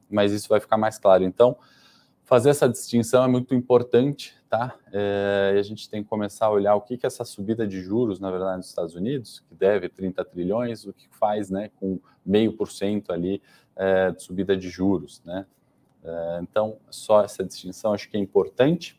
mas 0.09 0.31
isso 0.31 0.47
vai 0.47 0.61
ficar 0.61 0.77
mais 0.77 0.97
claro. 0.97 1.25
Então, 1.25 1.57
fazer 2.23 2.51
essa 2.51 2.69
distinção 2.69 3.25
é 3.25 3.27
muito 3.27 3.53
importante, 3.53 4.33
tá? 4.49 4.73
É, 4.93 5.57
a 5.59 5.61
gente 5.61 5.89
tem 5.89 6.01
que 6.01 6.09
começar 6.09 6.45
a 6.45 6.51
olhar 6.51 6.73
o 6.75 6.81
que, 6.81 6.97
que 6.97 7.05
essa 7.05 7.25
subida 7.25 7.67
de 7.67 7.81
juros, 7.81 8.17
na 8.17 8.31
verdade, 8.31 8.57
nos 8.57 8.69
Estados 8.69 8.95
Unidos, 8.95 9.43
que 9.49 9.53
deve 9.55 9.89
30 9.89 10.23
trilhões, 10.23 10.85
o 10.85 10.93
que 10.93 11.09
faz, 11.09 11.49
né, 11.49 11.69
com 11.75 11.99
meio 12.25 12.53
por 12.53 12.71
cento 12.71 13.11
ali 13.11 13.41
é, 13.75 14.11
de 14.11 14.23
subida 14.23 14.55
de 14.55 14.69
juros, 14.69 15.21
né? 15.25 15.45
É, 16.01 16.39
então, 16.41 16.77
só 16.89 17.25
essa 17.25 17.43
distinção 17.43 17.91
acho 17.93 18.09
que 18.09 18.15
é 18.15 18.19
importante. 18.21 18.97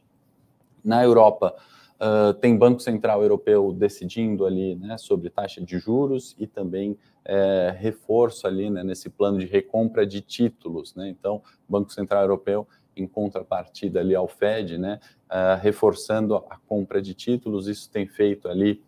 Na 0.86 1.02
Europa, 1.02 1.52
uh, 2.00 2.32
tem 2.34 2.56
Banco 2.56 2.80
Central 2.80 3.20
Europeu 3.22 3.72
decidindo 3.72 4.46
ali, 4.46 4.76
né, 4.76 4.96
sobre 4.96 5.28
taxa 5.28 5.60
de 5.60 5.80
juros 5.80 6.36
e 6.38 6.46
também 6.46 6.96
é, 7.24 7.74
reforço 7.76 8.46
ali, 8.46 8.70
né, 8.70 8.84
nesse 8.84 9.10
plano 9.10 9.38
de 9.38 9.46
recompra 9.46 10.06
de 10.06 10.20
títulos, 10.20 10.94
né? 10.94 11.08
Então, 11.08 11.42
Banco 11.68 11.92
Central 11.92 12.22
Europeu 12.22 12.68
em 12.96 13.04
contrapartida 13.04 13.98
ali 13.98 14.14
ao 14.14 14.28
Fed, 14.28 14.78
né, 14.78 15.00
uh, 15.26 15.60
reforçando 15.60 16.36
a 16.36 16.56
compra 16.68 17.02
de 17.02 17.14
títulos. 17.14 17.66
Isso 17.66 17.90
tem 17.90 18.06
feito 18.06 18.48
ali 18.48 18.80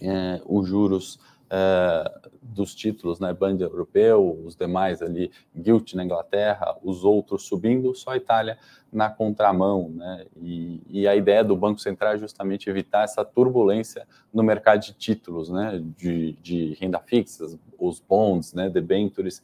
uh, 0.00 0.58
os 0.58 0.68
juros 0.68 1.18
uh, 1.50 2.30
dos 2.42 2.74
títulos, 2.74 3.20
né, 3.20 3.32
Band 3.32 3.58
europeu, 3.60 4.40
os 4.44 4.56
demais 4.56 5.02
ali, 5.02 5.30
Gilt 5.54 5.94
na 5.94 6.04
Inglaterra, 6.04 6.76
os 6.82 7.04
outros 7.04 7.44
subindo, 7.44 7.94
só 7.94 8.10
a 8.10 8.16
Itália 8.16 8.58
na 8.92 9.08
contramão, 9.08 9.90
né, 9.90 10.26
e, 10.36 10.82
e, 10.88 11.08
a 11.08 11.14
ideia 11.14 11.44
do 11.44 11.56
Banco 11.56 11.80
Central 11.80 12.14
é 12.14 12.18
justamente 12.18 12.68
evitar 12.68 13.04
essa 13.04 13.24
turbulência 13.24 14.06
no 14.32 14.42
mercado 14.42 14.80
de 14.80 14.92
títulos, 14.94 15.48
né, 15.48 15.80
de, 15.96 16.32
de 16.42 16.74
renda 16.80 16.98
fixa, 16.98 17.46
os 17.78 18.00
bonds, 18.00 18.52
né, 18.52 18.68
debentures, 18.68 19.42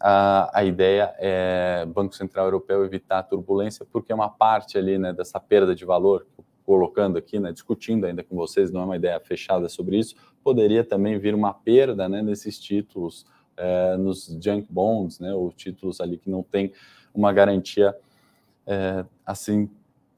a, 0.00 0.50
a 0.58 0.64
ideia 0.64 1.14
é 1.18 1.86
Banco 1.86 2.14
Central 2.14 2.46
Europeu 2.46 2.84
evitar 2.84 3.20
a 3.20 3.22
turbulência, 3.22 3.86
porque 3.90 4.12
é 4.12 4.14
uma 4.14 4.28
parte 4.28 4.76
ali 4.76 4.98
né, 4.98 5.12
dessa 5.12 5.38
perda 5.38 5.74
de 5.74 5.84
valor, 5.84 6.26
colocando 6.64 7.18
aqui, 7.18 7.38
né, 7.38 7.52
discutindo 7.52 8.06
ainda 8.06 8.22
com 8.22 8.34
vocês, 8.34 8.70
não 8.70 8.82
é 8.82 8.84
uma 8.84 8.96
ideia 8.96 9.20
fechada 9.20 9.68
sobre 9.68 9.98
isso, 9.98 10.14
poderia 10.44 10.84
também 10.84 11.18
vir 11.18 11.34
uma 11.34 11.54
perda 11.54 12.08
né, 12.08 12.22
nesses 12.22 12.58
títulos, 12.58 13.26
é, 13.56 13.96
nos 13.96 14.26
junk 14.40 14.66
bonds, 14.70 15.18
né, 15.18 15.32
ou 15.32 15.50
títulos 15.50 16.00
ali 16.00 16.18
que 16.18 16.28
não 16.28 16.42
tem 16.42 16.72
uma 17.14 17.32
garantia 17.32 17.96
é, 18.66 19.04
assim 19.24 19.70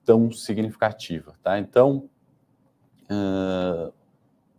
tão 0.05 0.31
significativa. 0.33 1.35
Tá? 1.43 1.59
Então, 1.59 2.09
uh, 3.11 3.93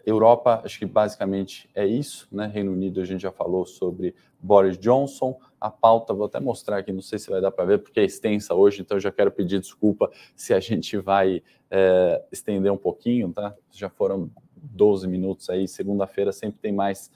Europa, 0.05 0.61
acho 0.63 0.79
que 0.79 0.85
basicamente 0.85 1.69
é 1.75 1.85
isso, 1.85 2.29
né? 2.31 2.47
Reino 2.47 2.71
Unido, 2.71 3.01
a 3.01 3.05
gente 3.05 3.21
já 3.21 3.31
falou 3.31 3.65
sobre 3.65 4.15
Boris 4.39 4.77
Johnson. 4.77 5.37
A 5.59 5.69
pauta, 5.69 6.13
vou 6.13 6.27
até 6.27 6.39
mostrar 6.39 6.77
aqui, 6.77 6.93
não 6.93 7.01
sei 7.01 7.19
se 7.19 7.29
vai 7.29 7.41
dar 7.41 7.51
para 7.51 7.65
ver, 7.65 7.79
porque 7.79 7.99
é 7.99 8.05
extensa 8.05 8.53
hoje, 8.53 8.81
então 8.81 8.97
já 8.99 9.11
quero 9.11 9.31
pedir 9.31 9.59
desculpa 9.59 10.09
se 10.33 10.53
a 10.53 10.61
gente 10.61 10.97
vai 10.97 11.43
é, 11.69 12.23
estender 12.31 12.71
um 12.71 12.77
pouquinho, 12.77 13.33
tá? 13.33 13.53
Já 13.69 13.89
foram 13.89 14.31
12 14.71 15.07
minutos 15.07 15.49
aí, 15.49 15.67
segunda-feira 15.67 16.31
sempre 16.31 16.59
tem 16.59 16.71
mais 16.71 17.11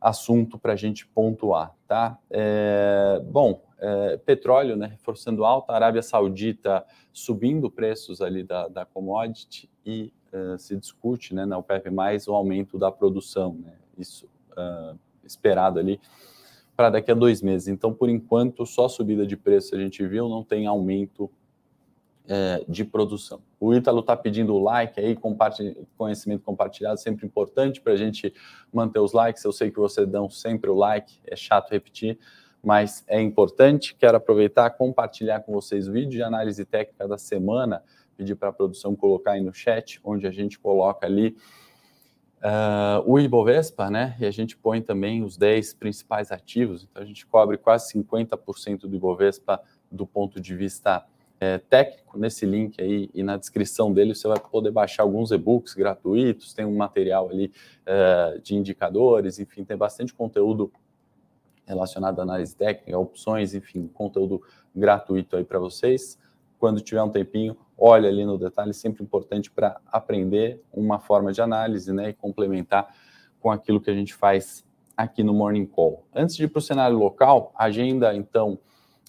assunto 0.00 0.58
para 0.58 0.74
a 0.74 0.76
gente 0.76 1.06
pontuar, 1.06 1.74
tá? 1.86 2.18
É, 2.30 3.20
bom, 3.24 3.60
é, 3.78 4.16
petróleo, 4.16 4.76
né, 4.76 4.86
reforçando 4.86 5.44
alta, 5.44 5.72
Arábia 5.72 6.02
Saudita 6.02 6.84
subindo 7.12 7.70
preços 7.70 8.20
ali 8.20 8.42
da, 8.42 8.68
da 8.68 8.84
commodity 8.84 9.68
e 9.84 10.12
uh, 10.32 10.58
se 10.58 10.76
discute 10.76 11.34
né, 11.34 11.44
na 11.46 11.58
OPEP+, 11.58 11.90
mais 11.90 12.28
o 12.28 12.34
aumento 12.34 12.78
da 12.78 12.92
produção, 12.92 13.54
né, 13.54 13.74
isso 13.96 14.26
uh, 14.52 14.98
esperado 15.24 15.78
ali 15.78 16.00
para 16.76 16.90
daqui 16.90 17.10
a 17.10 17.14
dois 17.14 17.42
meses. 17.42 17.66
Então, 17.66 17.92
por 17.92 18.08
enquanto, 18.08 18.64
só 18.64 18.88
subida 18.88 19.26
de 19.26 19.36
preço 19.36 19.74
a 19.74 19.78
gente 19.78 20.06
viu, 20.06 20.28
não 20.28 20.44
tem 20.44 20.66
aumento 20.66 21.28
é, 22.28 22.62
de 22.68 22.84
produção. 22.84 23.40
O 23.58 23.74
Ítalo 23.74 24.00
está 24.00 24.16
pedindo 24.16 24.54
o 24.54 24.62
like 24.62 25.00
aí, 25.00 25.16
conhecimento 25.96 26.42
compartilhado, 26.42 27.00
sempre 27.00 27.26
importante 27.26 27.80
para 27.80 27.94
a 27.94 27.96
gente 27.96 28.32
manter 28.72 29.00
os 29.00 29.12
likes. 29.12 29.42
Eu 29.42 29.52
sei 29.52 29.70
que 29.70 29.78
vocês 29.78 30.06
dão 30.06 30.28
sempre 30.28 30.70
o 30.70 30.74
like, 30.74 31.18
é 31.26 31.34
chato 31.34 31.70
repetir, 31.70 32.18
mas 32.62 33.02
é 33.08 33.20
importante. 33.20 33.94
Quero 33.94 34.18
aproveitar 34.18 34.68
compartilhar 34.70 35.40
com 35.40 35.52
vocês 35.52 35.88
o 35.88 35.92
vídeo 35.92 36.10
de 36.10 36.22
análise 36.22 36.64
técnica 36.64 37.08
da 37.08 37.16
semana 37.16 37.82
pedir 38.16 38.34
para 38.34 38.48
a 38.48 38.52
produção 38.52 38.96
colocar 38.96 39.32
aí 39.32 39.40
no 39.40 39.54
chat, 39.54 40.00
onde 40.02 40.26
a 40.26 40.30
gente 40.32 40.58
coloca 40.58 41.06
ali 41.06 41.36
uh, 42.38 43.00
o 43.06 43.18
Ibovespa, 43.18 43.88
né? 43.88 44.16
E 44.18 44.26
a 44.26 44.30
gente 44.30 44.56
põe 44.56 44.82
também 44.82 45.22
os 45.22 45.36
10 45.36 45.74
principais 45.74 46.32
ativos. 46.32 46.86
Então 46.90 47.02
a 47.02 47.06
gente 47.06 47.24
cobre 47.24 47.56
quase 47.56 47.92
50% 47.94 48.80
do 48.80 48.96
Ibovespa 48.96 49.62
do 49.90 50.04
ponto 50.04 50.40
de 50.40 50.54
vista 50.56 51.06
é, 51.40 51.58
técnico. 51.58 52.18
Nesse 52.18 52.46
link 52.46 52.80
aí 52.80 53.10
e 53.14 53.22
na 53.22 53.36
descrição 53.36 53.92
dele 53.92 54.14
você 54.14 54.26
vai 54.26 54.40
poder 54.40 54.70
baixar 54.70 55.02
alguns 55.02 55.30
e-books 55.30 55.74
gratuitos, 55.74 56.52
tem 56.52 56.64
um 56.64 56.76
material 56.76 57.28
ali 57.28 57.52
uh, 57.86 58.40
de 58.40 58.56
indicadores, 58.56 59.38
enfim, 59.38 59.64
tem 59.64 59.76
bastante 59.76 60.12
conteúdo 60.14 60.72
relacionado 61.66 62.18
à 62.18 62.22
análise 62.22 62.56
técnica, 62.56 62.98
opções, 62.98 63.54
enfim, 63.54 63.86
conteúdo 63.88 64.42
gratuito 64.74 65.36
aí 65.36 65.44
para 65.44 65.58
vocês. 65.58 66.18
Quando 66.58 66.80
tiver 66.80 67.02
um 67.02 67.10
tempinho, 67.10 67.56
olha 67.76 68.08
ali 68.08 68.24
no 68.24 68.38
detalhe, 68.38 68.72
sempre 68.72 69.04
importante 69.04 69.50
para 69.50 69.78
aprender 69.86 70.62
uma 70.72 70.98
forma 70.98 71.30
de 71.30 71.40
análise 71.42 71.92
né, 71.92 72.08
e 72.08 72.12
complementar 72.14 72.92
com 73.38 73.50
aquilo 73.50 73.80
que 73.80 73.90
a 73.90 73.94
gente 73.94 74.14
faz 74.14 74.64
aqui 74.96 75.22
no 75.22 75.32
Morning 75.32 75.66
Call. 75.66 76.04
Antes 76.12 76.34
de 76.34 76.44
ir 76.44 76.48
para 76.48 76.58
o 76.58 76.62
cenário 76.62 76.98
local, 76.98 77.52
agenda, 77.56 78.16
então, 78.16 78.58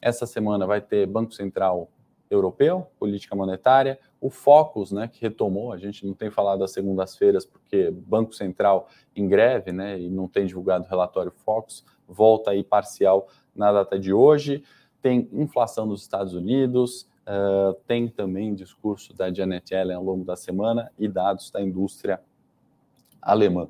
essa 0.01 0.27
semana 0.27 0.67
vai 0.67 0.81
ter 0.81 1.07
Banco 1.07 1.33
Central 1.33 1.89
Europeu, 2.29 2.87
política 2.99 3.35
monetária, 3.35 3.99
o 4.21 4.29
Focus, 4.29 4.91
né, 4.91 5.07
que 5.07 5.21
retomou, 5.21 5.71
a 5.71 5.77
gente 5.77 6.05
não 6.05 6.13
tem 6.13 6.29
falado 6.29 6.59
das 6.59 6.71
segundas-feiras 6.71 7.45
porque 7.45 7.91
Banco 7.91 8.33
Central 8.33 8.87
em 9.15 9.27
greve, 9.27 9.71
né, 9.71 9.99
e 9.99 10.09
não 10.09 10.27
tem 10.27 10.45
divulgado 10.45 10.85
o 10.85 10.87
relatório 10.87 11.31
Focus, 11.31 11.83
volta 12.07 12.51
aí 12.51 12.63
parcial 12.63 13.27
na 13.55 13.71
data 13.71 13.97
de 13.97 14.13
hoje, 14.13 14.63
tem 15.01 15.27
inflação 15.31 15.85
nos 15.85 16.01
Estados 16.01 16.33
Unidos, 16.33 17.07
Uh, 17.29 17.75
tem 17.85 18.07
também 18.07 18.55
discurso 18.55 19.13
da 19.13 19.31
Janet 19.31 19.71
Yellen 19.71 19.95
ao 19.95 20.03
longo 20.03 20.25
da 20.25 20.35
semana 20.35 20.91
e 20.97 21.07
dados 21.07 21.51
da 21.51 21.61
indústria 21.61 22.19
alemã. 23.21 23.69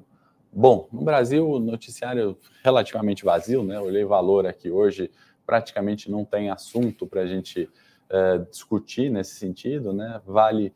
Bom, 0.50 0.88
no 0.94 1.01
Brasil, 1.01 1.60
noticiário 1.60 2.38
relativamente 2.63 3.25
vazio, 3.25 3.62
né? 3.62 3.78
Olhei 3.78 4.06
valor 4.06 4.48
aqui 4.48 4.72
hoje, 4.72 5.12
praticamente 5.46 6.10
não 6.10 6.24
tem 6.24 6.50
assunto 6.50 7.06
para 7.06 7.22
a 7.22 7.28
gente 7.28 7.70
uh, 8.10 8.46
discutir 8.50 9.10
nesse 9.10 9.36
sentido, 9.36 9.94
né? 9.94 10.22
Vale 10.25 10.74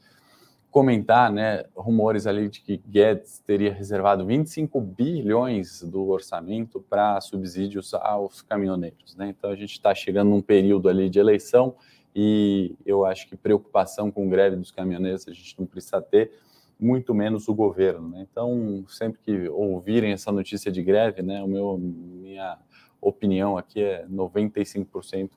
comentar, 0.71 1.31
né, 1.31 1.65
rumores 1.75 2.25
ali 2.25 2.49
de 2.49 2.59
que 2.59 2.77
Guedes 2.77 3.37
teria 3.45 3.71
reservado 3.71 4.25
25 4.25 4.81
bilhões 4.81 5.83
do 5.83 6.07
orçamento 6.07 6.83
para 6.89 7.21
subsídios 7.21 7.93
aos 7.93 8.41
caminhoneiros, 8.41 9.15
né? 9.15 9.29
Então 9.29 9.51
a 9.51 9.55
gente 9.55 9.73
está 9.73 9.93
chegando 9.93 10.31
num 10.31 10.41
período 10.41 10.89
ali 10.89 11.11
de 11.11 11.19
eleição 11.19 11.75
e 12.15 12.75
eu 12.85 13.05
acho 13.05 13.27
que 13.27 13.35
preocupação 13.35 14.11
com 14.11 14.27
greve 14.27 14.55
dos 14.55 14.71
caminhoneiros 14.71 15.27
a 15.27 15.31
gente 15.31 15.59
não 15.59 15.67
precisa 15.67 16.01
ter, 16.01 16.31
muito 16.79 17.13
menos 17.13 17.47
o 17.47 17.53
governo. 17.53 18.09
Né? 18.09 18.27
Então, 18.29 18.83
sempre 18.87 19.19
que 19.21 19.47
ouvirem 19.49 20.11
essa 20.11 20.31
notícia 20.31 20.71
de 20.71 20.83
greve, 20.83 21.21
né, 21.21 21.41
o 21.41 21.47
meu, 21.47 21.77
minha 21.77 22.57
opinião 22.99 23.57
aqui 23.57 23.81
é 23.81 24.05
95% 24.07 25.29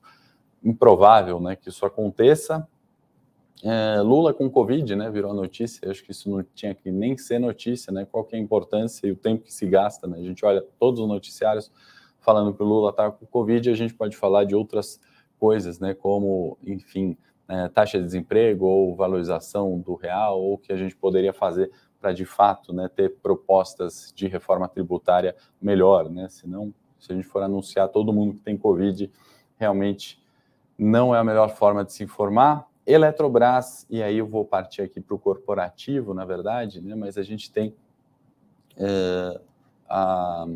improvável 0.66 1.40
né, 1.40 1.54
que 1.54 1.68
isso 1.68 1.86
aconteça. 1.86 2.66
É, 3.62 4.00
Lula 4.00 4.34
com 4.34 4.50
Covid, 4.50 4.94
né, 4.96 5.08
virou 5.10 5.32
notícia, 5.32 5.90
acho 5.90 6.04
que 6.04 6.10
isso 6.10 6.28
não 6.28 6.44
tinha 6.54 6.74
que 6.74 6.90
nem 6.90 7.16
ser 7.16 7.38
notícia, 7.38 7.92
né, 7.92 8.04
qual 8.04 8.24
que 8.24 8.34
é 8.34 8.38
a 8.38 8.42
importância 8.42 9.06
e 9.06 9.12
o 9.12 9.16
tempo 9.16 9.44
que 9.44 9.54
se 9.54 9.66
gasta, 9.66 10.06
né, 10.06 10.18
a 10.18 10.22
gente 10.22 10.44
olha 10.44 10.62
todos 10.78 11.00
os 11.00 11.08
noticiários 11.08 11.72
falando 12.20 12.52
que 12.52 12.62
o 12.62 12.66
Lula 12.66 12.90
está 12.90 13.10
com 13.10 13.24
Covid, 13.24 13.70
a 13.70 13.74
gente 13.74 13.94
pode 13.94 14.16
falar 14.16 14.44
de 14.44 14.54
outras 14.54 15.00
coisas, 15.38 15.78
né, 15.78 15.94
como, 15.94 16.58
enfim, 16.62 17.16
é, 17.48 17.68
taxa 17.68 17.98
de 17.98 18.04
desemprego 18.04 18.66
ou 18.66 18.94
valorização 18.94 19.78
do 19.78 19.94
real, 19.94 20.40
ou 20.40 20.54
o 20.54 20.58
que 20.58 20.72
a 20.72 20.76
gente 20.76 20.96
poderia 20.96 21.32
fazer 21.32 21.70
para 22.00 22.12
de 22.12 22.24
fato 22.24 22.72
né, 22.72 22.88
ter 22.88 23.16
propostas 23.16 24.12
de 24.14 24.26
reforma 24.26 24.68
tributária 24.68 25.34
melhor, 25.60 26.10
né? 26.10 26.28
Senão, 26.28 26.74
se 26.98 27.12
a 27.12 27.14
gente 27.14 27.26
for 27.26 27.42
anunciar 27.42 27.88
todo 27.88 28.12
mundo 28.12 28.34
que 28.34 28.40
tem 28.40 28.56
Covid, 28.56 29.10
realmente 29.56 30.20
não 30.78 31.14
é 31.14 31.18
a 31.18 31.24
melhor 31.24 31.50
forma 31.50 31.84
de 31.84 31.92
se 31.92 32.04
informar. 32.04 32.66
Eletrobras, 32.86 33.86
e 33.90 34.02
aí 34.02 34.18
eu 34.18 34.26
vou 34.26 34.44
partir 34.44 34.82
aqui 34.82 35.00
para 35.00 35.14
o 35.14 35.18
corporativo, 35.18 36.14
na 36.14 36.24
verdade, 36.24 36.80
né? 36.80 36.94
mas 36.94 37.18
a 37.18 37.22
gente 37.22 37.50
tem 37.50 37.74
é, 38.76 39.40
a, 39.88 40.46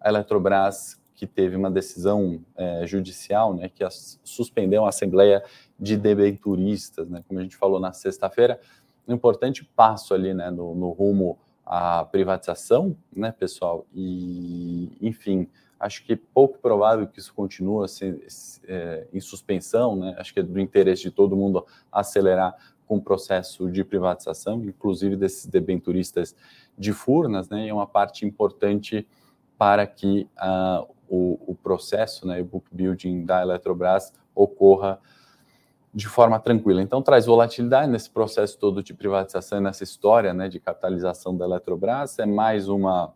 a, 0.00 0.08
Eletrobras 0.08 1.00
que 1.14 1.26
teve 1.26 1.54
uma 1.54 1.70
decisão 1.70 2.40
é, 2.56 2.84
judicial, 2.84 3.54
né, 3.54 3.68
que 3.68 3.84
a, 3.84 3.88
suspendeu 3.90 4.84
a 4.84 4.88
Assembleia 4.88 5.44
de 5.78 5.96
Debenturistas, 5.96 7.08
né, 7.08 7.22
como 7.28 7.38
a 7.38 7.42
gente 7.44 7.56
falou 7.56 7.78
na 7.78 7.92
sexta-feira, 7.92 8.58
um 9.06 9.14
importante 9.14 9.64
passo 9.76 10.14
ali 10.14 10.34
né, 10.34 10.50
no, 10.50 10.74
no 10.74 10.90
rumo 10.90 11.38
à 11.64 12.04
privatização, 12.04 12.96
né, 13.14 13.30
pessoal, 13.30 13.86
e, 13.94 14.90
enfim, 15.00 15.48
Acho 15.82 16.04
que 16.04 16.12
é 16.12 16.18
pouco 16.32 16.58
provável 16.58 17.08
que 17.08 17.18
isso 17.18 17.34
continue 17.34 17.84
assim, 17.84 18.20
é, 18.68 19.08
em 19.12 19.20
suspensão, 19.20 19.96
né? 19.96 20.14
Acho 20.16 20.32
que 20.32 20.38
é 20.38 20.42
do 20.42 20.60
interesse 20.60 21.02
de 21.02 21.10
todo 21.10 21.36
mundo 21.36 21.66
acelerar 21.90 22.54
com 22.86 22.98
o 22.98 23.02
processo 23.02 23.68
de 23.68 23.82
privatização, 23.82 24.62
inclusive 24.62 25.16
desses 25.16 25.46
debenturistas 25.46 26.36
de 26.78 26.92
Furnas, 26.92 27.48
né? 27.48 27.66
E 27.66 27.68
é 27.68 27.74
uma 27.74 27.86
parte 27.86 28.24
importante 28.24 29.08
para 29.58 29.84
que 29.84 30.28
uh, 30.38 30.88
o, 31.08 31.38
o, 31.48 31.54
processo, 31.54 32.26
né, 32.26 32.40
o 32.40 32.44
book 32.44 32.66
building 32.72 33.24
da 33.24 33.42
Eletrobras 33.42 34.12
ocorra 34.34 35.00
de 35.92 36.06
forma 36.06 36.38
tranquila. 36.38 36.80
Então, 36.80 37.02
traz 37.02 37.26
volatilidade 37.26 37.90
nesse 37.90 38.08
processo 38.08 38.58
todo 38.58 38.82
de 38.82 38.94
privatização, 38.94 39.60
nessa 39.60 39.84
história 39.84 40.32
né, 40.32 40.48
de 40.48 40.60
capitalização 40.60 41.36
da 41.36 41.44
Eletrobras. 41.44 42.18
É 42.18 42.24
mais 42.24 42.68
uma 42.68 43.12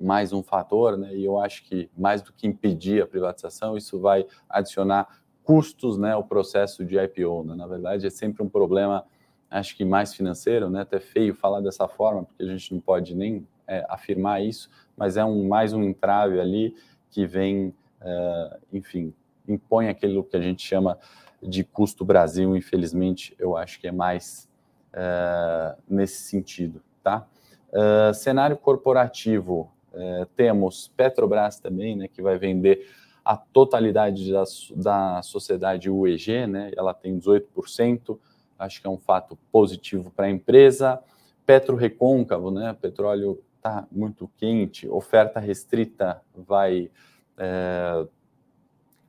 mais 0.00 0.32
um 0.32 0.42
fator, 0.42 0.96
né? 0.96 1.14
E 1.14 1.24
eu 1.24 1.38
acho 1.38 1.64
que 1.64 1.90
mais 1.96 2.22
do 2.22 2.32
que 2.32 2.46
impedir 2.46 3.02
a 3.02 3.06
privatização, 3.06 3.76
isso 3.76 4.00
vai 4.00 4.26
adicionar 4.48 5.22
custos, 5.44 5.98
né, 5.98 6.12
ao 6.12 6.22
processo 6.22 6.84
de 6.84 6.96
IPO. 6.96 7.44
Né? 7.44 7.54
Na 7.54 7.66
verdade, 7.66 8.06
é 8.06 8.10
sempre 8.10 8.42
um 8.42 8.48
problema, 8.48 9.04
acho 9.50 9.76
que 9.76 9.84
mais 9.84 10.14
financeiro, 10.14 10.70
né? 10.70 10.82
Até 10.82 11.00
feio 11.00 11.34
falar 11.34 11.60
dessa 11.60 11.88
forma, 11.88 12.24
porque 12.24 12.42
a 12.42 12.46
gente 12.46 12.72
não 12.72 12.80
pode 12.80 13.14
nem 13.14 13.46
é, 13.66 13.84
afirmar 13.88 14.42
isso, 14.42 14.70
mas 14.96 15.16
é 15.16 15.24
um 15.24 15.48
mais 15.48 15.72
um 15.72 15.82
entrave 15.82 16.40
ali 16.40 16.74
que 17.10 17.26
vem, 17.26 17.74
é, 18.00 18.58
enfim, 18.72 19.12
impõe 19.46 19.88
aquilo 19.88 20.24
que 20.24 20.36
a 20.36 20.40
gente 20.40 20.66
chama 20.66 20.98
de 21.42 21.64
custo 21.64 22.04
Brasil. 22.04 22.56
Infelizmente, 22.56 23.34
eu 23.38 23.56
acho 23.56 23.80
que 23.80 23.88
é 23.88 23.92
mais 23.92 24.48
é, 24.92 25.76
nesse 25.88 26.22
sentido, 26.22 26.82
tá? 27.02 27.26
Uh, 27.72 28.12
cenário 28.12 28.54
corporativo, 28.58 29.72
é, 29.94 30.26
temos 30.36 30.88
Petrobras 30.96 31.58
também, 31.58 31.96
né, 31.96 32.08
que 32.08 32.22
vai 32.22 32.38
vender 32.38 32.88
a 33.24 33.36
totalidade 33.36 34.32
da, 34.32 34.44
da 34.74 35.22
sociedade 35.22 35.88
UEG, 35.88 36.46
né, 36.46 36.72
ela 36.76 36.92
tem 36.92 37.18
18%, 37.18 38.18
acho 38.58 38.80
que 38.80 38.86
é 38.86 38.90
um 38.90 38.98
fato 38.98 39.38
positivo 39.50 40.10
para 40.10 40.26
a 40.26 40.30
empresa. 40.30 41.00
Petro 41.46 41.76
Recôncavo, 41.76 42.50
né, 42.50 42.76
petróleo 42.80 43.42
está 43.56 43.86
muito 43.92 44.28
quente, 44.36 44.88
oferta 44.88 45.38
restrita 45.38 46.20
vai 46.34 46.90
é, 47.38 48.06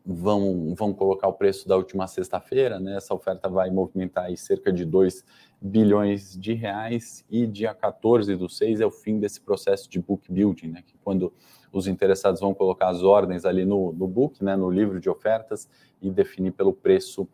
vão, 0.05 0.73
vão 0.75 0.93
colocar 0.93 1.27
o 1.27 1.33
preço 1.33 1.67
da 1.67 1.77
última 1.77 2.07
sexta-feira, 2.07 2.79
né? 2.79 2.97
Essa 2.97 3.13
oferta 3.13 3.47
vai 3.47 3.69
movimentar 3.69 4.25
aí 4.25 4.35
cerca 4.35 4.71
de 4.71 4.83
2 4.83 5.23
bilhões 5.61 6.37
de 6.37 6.53
reais 6.53 7.23
e 7.29 7.47
dia 7.47 7.73
14 7.73 8.35
do 8.35 8.49
6 8.49 8.81
é 8.81 8.85
o 8.85 8.91
fim 8.91 9.17
desse 9.19 9.39
processo 9.39 9.89
de 9.89 9.99
book 9.99 10.29
building, 10.31 10.67
né? 10.67 10.83
Que 10.85 10.97
quando 11.03 11.31
os 11.71 11.87
interessados 11.87 12.41
vão 12.41 12.53
colocar 12.53 12.89
as 12.89 13.01
ordens 13.01 13.45
ali 13.45 13.63
no, 13.63 13.93
no 13.93 14.07
book, 14.07 14.43
né? 14.43 14.55
No 14.55 14.69
livro 14.69 14.99
de 14.99 15.09
ofertas 15.09 15.69
e 16.01 16.09
definir 16.09 16.51
pelo 16.51 16.73
preço 16.73 17.27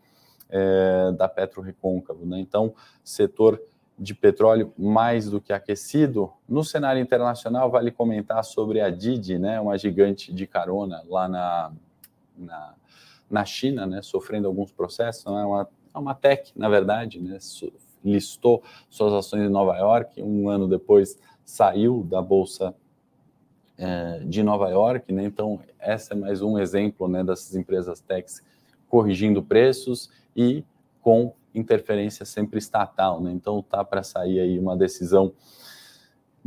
é, 0.48 1.12
da 1.18 1.28
Petro 1.28 1.62
Recôncavo, 1.62 2.26
né? 2.26 2.40
Então, 2.40 2.74
setor 3.04 3.60
de 3.98 4.16
petróleo 4.16 4.72
mais 4.78 5.30
do 5.30 5.42
que 5.42 5.52
aquecido. 5.52 6.32
No 6.48 6.64
cenário 6.64 7.02
internacional, 7.02 7.70
vale 7.70 7.92
comentar 7.92 8.44
sobre 8.46 8.80
a 8.80 8.90
Didi, 8.90 9.38
né, 9.38 9.60
uma 9.60 9.78
gigante 9.78 10.32
de 10.34 10.48
carona 10.48 11.04
lá 11.10 11.28
na, 11.28 11.74
na, 12.40 12.76
na 13.30 13.46
China, 13.46 13.86
né, 13.86 14.02
sofrendo 14.02 14.48
alguns 14.48 14.72
processos. 14.72 15.26
Não 15.26 15.38
é 15.38 15.46
uma, 15.46 15.70
uma 15.94 16.16
tech, 16.16 16.52
na 16.56 16.70
verdade, 16.70 17.20
né, 17.20 17.38
listou 18.04 18.64
suas 18.90 19.14
ações 19.14 19.44
em 19.44 19.50
Nova 19.50 19.76
York. 19.78 20.22
Um 20.22 20.50
ano 20.50 20.68
depois 20.68 21.18
saiu 21.44 22.04
da 22.04 22.22
bolsa 22.22 22.74
é, 23.78 24.20
de 24.26 24.44
Nova 24.44 24.70
York, 24.70 25.12
né? 25.12 25.24
Então 25.24 25.60
essa 25.80 26.14
é 26.14 26.18
mais 26.18 26.42
um 26.42 26.60
exemplo, 26.60 27.08
né, 27.08 27.24
dessas 27.24 27.56
empresas 27.56 28.00
techs 28.02 28.44
corrigindo 28.88 29.42
preços 29.42 30.10
e 30.36 30.64
com 31.02 31.34
interferência 31.54 32.26
sempre 32.26 32.60
estatal, 32.60 33.22
né? 33.22 33.32
Então 33.32 33.62
tá 33.62 33.84
para 33.84 34.04
sair 34.04 34.40
aí 34.40 34.60
uma 34.60 34.76
decisão 34.76 35.34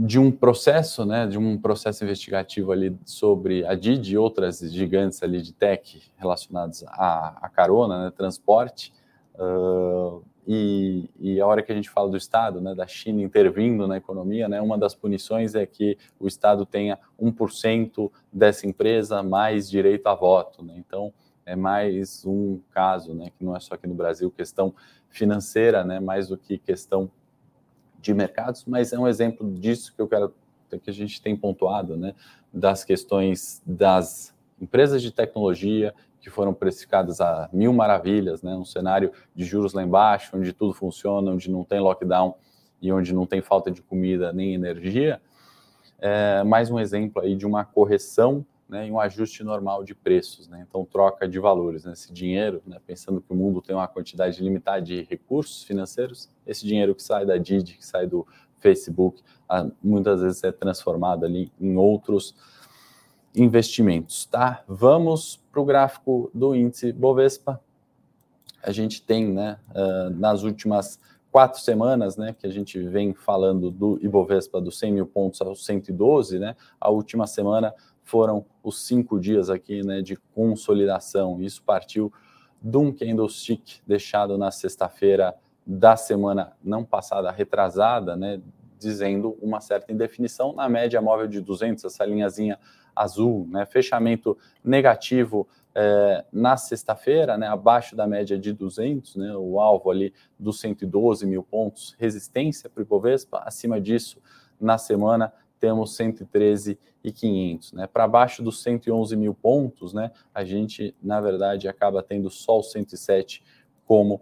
de 0.04 0.18
um 0.18 0.32
processo, 0.32 1.04
né, 1.04 1.28
de 1.28 1.38
um 1.38 1.56
processo 1.56 2.02
investigativo 2.02 2.72
ali 2.72 2.98
sobre 3.04 3.64
a 3.64 3.74
Didi 3.76 4.14
e 4.14 4.18
outras 4.18 4.58
gigantes 4.58 5.22
ali 5.22 5.40
de 5.40 5.52
tech 5.52 6.02
relacionados 6.16 6.82
à, 6.88 7.38
à 7.40 7.48
carona, 7.48 8.04
né, 8.04 8.10
transporte, 8.10 8.92
uh, 9.36 10.20
e, 10.44 11.08
e, 11.20 11.40
a 11.40 11.46
hora 11.46 11.62
que 11.62 11.70
a 11.70 11.74
gente 11.74 11.88
fala 11.88 12.10
do 12.10 12.16
Estado, 12.16 12.60
né, 12.60 12.74
da 12.74 12.84
China 12.84 13.22
intervindo 13.22 13.86
na 13.86 13.96
economia, 13.96 14.48
né, 14.48 14.60
uma 14.60 14.76
das 14.76 14.92
punições 14.92 15.54
é 15.54 15.64
que 15.64 15.96
o 16.18 16.26
Estado 16.26 16.66
tenha 16.66 16.98
1% 17.20 18.10
dessa 18.32 18.66
empresa 18.66 19.22
mais 19.22 19.70
direito 19.70 20.08
a 20.08 20.16
voto. 20.16 20.64
Né? 20.64 20.74
Então, 20.78 21.12
é 21.46 21.54
mais 21.54 22.26
um 22.26 22.60
caso, 22.72 23.14
né, 23.14 23.30
que 23.38 23.44
não 23.44 23.54
é 23.54 23.60
só 23.60 23.76
aqui 23.76 23.86
no 23.86 23.94
Brasil, 23.94 24.32
questão 24.32 24.74
financeira, 25.08 25.84
né, 25.84 26.00
mais 26.00 26.26
do 26.26 26.36
que 26.36 26.58
questão 26.58 27.08
de 28.02 28.12
mercados, 28.12 28.64
mas 28.66 28.92
é 28.92 28.98
um 28.98 29.08
exemplo 29.08 29.50
disso 29.50 29.94
que 29.94 30.02
eu 30.02 30.08
quero 30.08 30.34
que 30.82 30.90
a 30.90 30.92
gente 30.92 31.20
tem 31.20 31.36
pontuado, 31.36 31.96
né, 31.96 32.14
das 32.52 32.82
questões 32.82 33.62
das 33.64 34.34
empresas 34.60 35.02
de 35.02 35.10
tecnologia 35.10 35.94
que 36.20 36.30
foram 36.30 36.54
precificadas 36.54 37.20
a 37.20 37.48
mil 37.52 37.72
maravilhas, 37.72 38.42
né, 38.42 38.54
um 38.54 38.64
cenário 38.64 39.12
de 39.34 39.44
juros 39.44 39.72
lá 39.72 39.82
embaixo, 39.82 40.36
onde 40.36 40.52
tudo 40.52 40.72
funciona, 40.72 41.30
onde 41.30 41.50
não 41.50 41.62
tem 41.62 41.78
lockdown 41.78 42.34
e 42.80 42.92
onde 42.92 43.14
não 43.14 43.26
tem 43.26 43.40
falta 43.40 43.70
de 43.70 43.82
comida 43.82 44.32
nem 44.32 44.54
energia, 44.54 45.20
é 45.98 46.42
mais 46.42 46.70
um 46.70 46.80
exemplo 46.80 47.22
aí 47.22 47.36
de 47.36 47.46
uma 47.46 47.64
correção 47.64 48.44
né, 48.72 48.88
e 48.88 48.90
um 48.90 48.98
ajuste 48.98 49.44
normal 49.44 49.84
de 49.84 49.94
preços, 49.94 50.48
né? 50.48 50.64
então 50.66 50.82
troca 50.82 51.28
de 51.28 51.38
valores. 51.38 51.84
Né? 51.84 51.92
Esse 51.92 52.10
dinheiro, 52.10 52.62
né, 52.66 52.78
pensando 52.86 53.20
que 53.20 53.30
o 53.30 53.36
mundo 53.36 53.60
tem 53.60 53.76
uma 53.76 53.86
quantidade 53.86 54.42
limitada 54.42 54.80
de 54.80 55.02
recursos 55.02 55.62
financeiros, 55.62 56.30
esse 56.46 56.66
dinheiro 56.66 56.94
que 56.94 57.02
sai 57.02 57.26
da 57.26 57.36
Didi, 57.36 57.76
que 57.76 57.86
sai 57.86 58.06
do 58.06 58.26
Facebook, 58.60 59.22
muitas 59.82 60.22
vezes 60.22 60.42
é 60.42 60.50
transformado 60.50 61.26
ali 61.26 61.52
em 61.60 61.76
outros 61.76 62.34
investimentos. 63.34 64.24
Tá? 64.24 64.64
Vamos 64.66 65.36
para 65.52 65.60
o 65.60 65.64
gráfico 65.66 66.30
do 66.32 66.54
índice 66.56 66.92
Bovespa. 66.92 67.60
A 68.62 68.72
gente 68.72 69.02
tem, 69.02 69.26
né, 69.30 69.58
nas 70.14 70.44
últimas 70.44 70.98
quatro 71.30 71.60
semanas, 71.60 72.16
né, 72.16 72.34
que 72.38 72.46
a 72.46 72.50
gente 72.50 72.78
vem 72.78 73.12
falando 73.12 73.70
do 73.70 73.98
Ibovespa 74.02 74.60
dos 74.60 74.78
100 74.78 74.92
mil 74.92 75.06
pontos 75.06 75.40
aos 75.40 75.64
112, 75.64 76.38
né, 76.38 76.54
a 76.80 76.90
última 76.90 77.26
semana 77.26 77.74
foram 78.04 78.44
os 78.62 78.86
cinco 78.86 79.18
dias 79.18 79.50
aqui 79.50 79.82
né, 79.82 80.02
de 80.02 80.16
consolidação. 80.34 81.40
Isso 81.40 81.62
partiu 81.62 82.12
de 82.60 82.76
um 82.76 82.92
candlestick 82.92 83.80
deixado 83.86 84.38
na 84.38 84.50
sexta-feira 84.50 85.34
da 85.66 85.96
semana 85.96 86.52
não 86.62 86.84
passada, 86.84 87.30
retrasada, 87.30 88.16
né, 88.16 88.40
dizendo 88.78 89.36
uma 89.40 89.60
certa 89.60 89.92
indefinição 89.92 90.52
na 90.52 90.68
média 90.68 91.00
móvel 91.00 91.28
de 91.28 91.40
200, 91.40 91.84
essa 91.84 92.04
linhazinha 92.04 92.58
azul, 92.94 93.46
né, 93.48 93.64
fechamento 93.64 94.36
negativo 94.62 95.48
é, 95.74 96.24
na 96.32 96.56
sexta-feira, 96.56 97.38
né, 97.38 97.46
abaixo 97.46 97.96
da 97.96 98.06
média 98.06 98.38
de 98.38 98.52
200, 98.52 99.16
né, 99.16 99.34
o 99.36 99.58
alvo 99.60 99.90
ali 99.90 100.12
dos 100.38 100.60
112 100.60 101.26
mil 101.26 101.42
pontos, 101.42 101.96
resistência 101.98 102.68
para 102.68 102.80
o 102.80 102.84
Ibovespa, 102.84 103.42
acima 103.44 103.80
disso, 103.80 104.20
na 104.60 104.78
semana 104.78 105.32
temos 105.62 105.94
113 105.94 106.76
e 107.04 107.12
500, 107.12 107.72
né? 107.74 107.86
Para 107.86 108.08
baixo 108.08 108.42
dos 108.42 108.60
111 108.64 109.16
mil 109.16 109.32
pontos, 109.32 109.94
né? 109.94 110.10
A 110.34 110.44
gente, 110.44 110.92
na 111.00 111.20
verdade, 111.20 111.68
acaba 111.68 112.02
tendo 112.02 112.28
só 112.28 112.58
o 112.58 112.64
107 112.64 113.44
como 113.86 114.20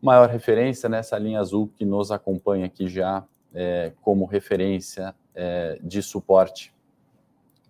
maior 0.00 0.28
referência 0.28 0.90
nessa 0.90 1.16
linha 1.16 1.40
azul 1.40 1.70
que 1.74 1.86
nos 1.86 2.12
acompanha 2.12 2.66
aqui 2.66 2.86
já 2.86 3.24
é, 3.54 3.92
como 4.02 4.26
referência 4.26 5.14
é, 5.34 5.78
de 5.82 6.02
suporte 6.02 6.70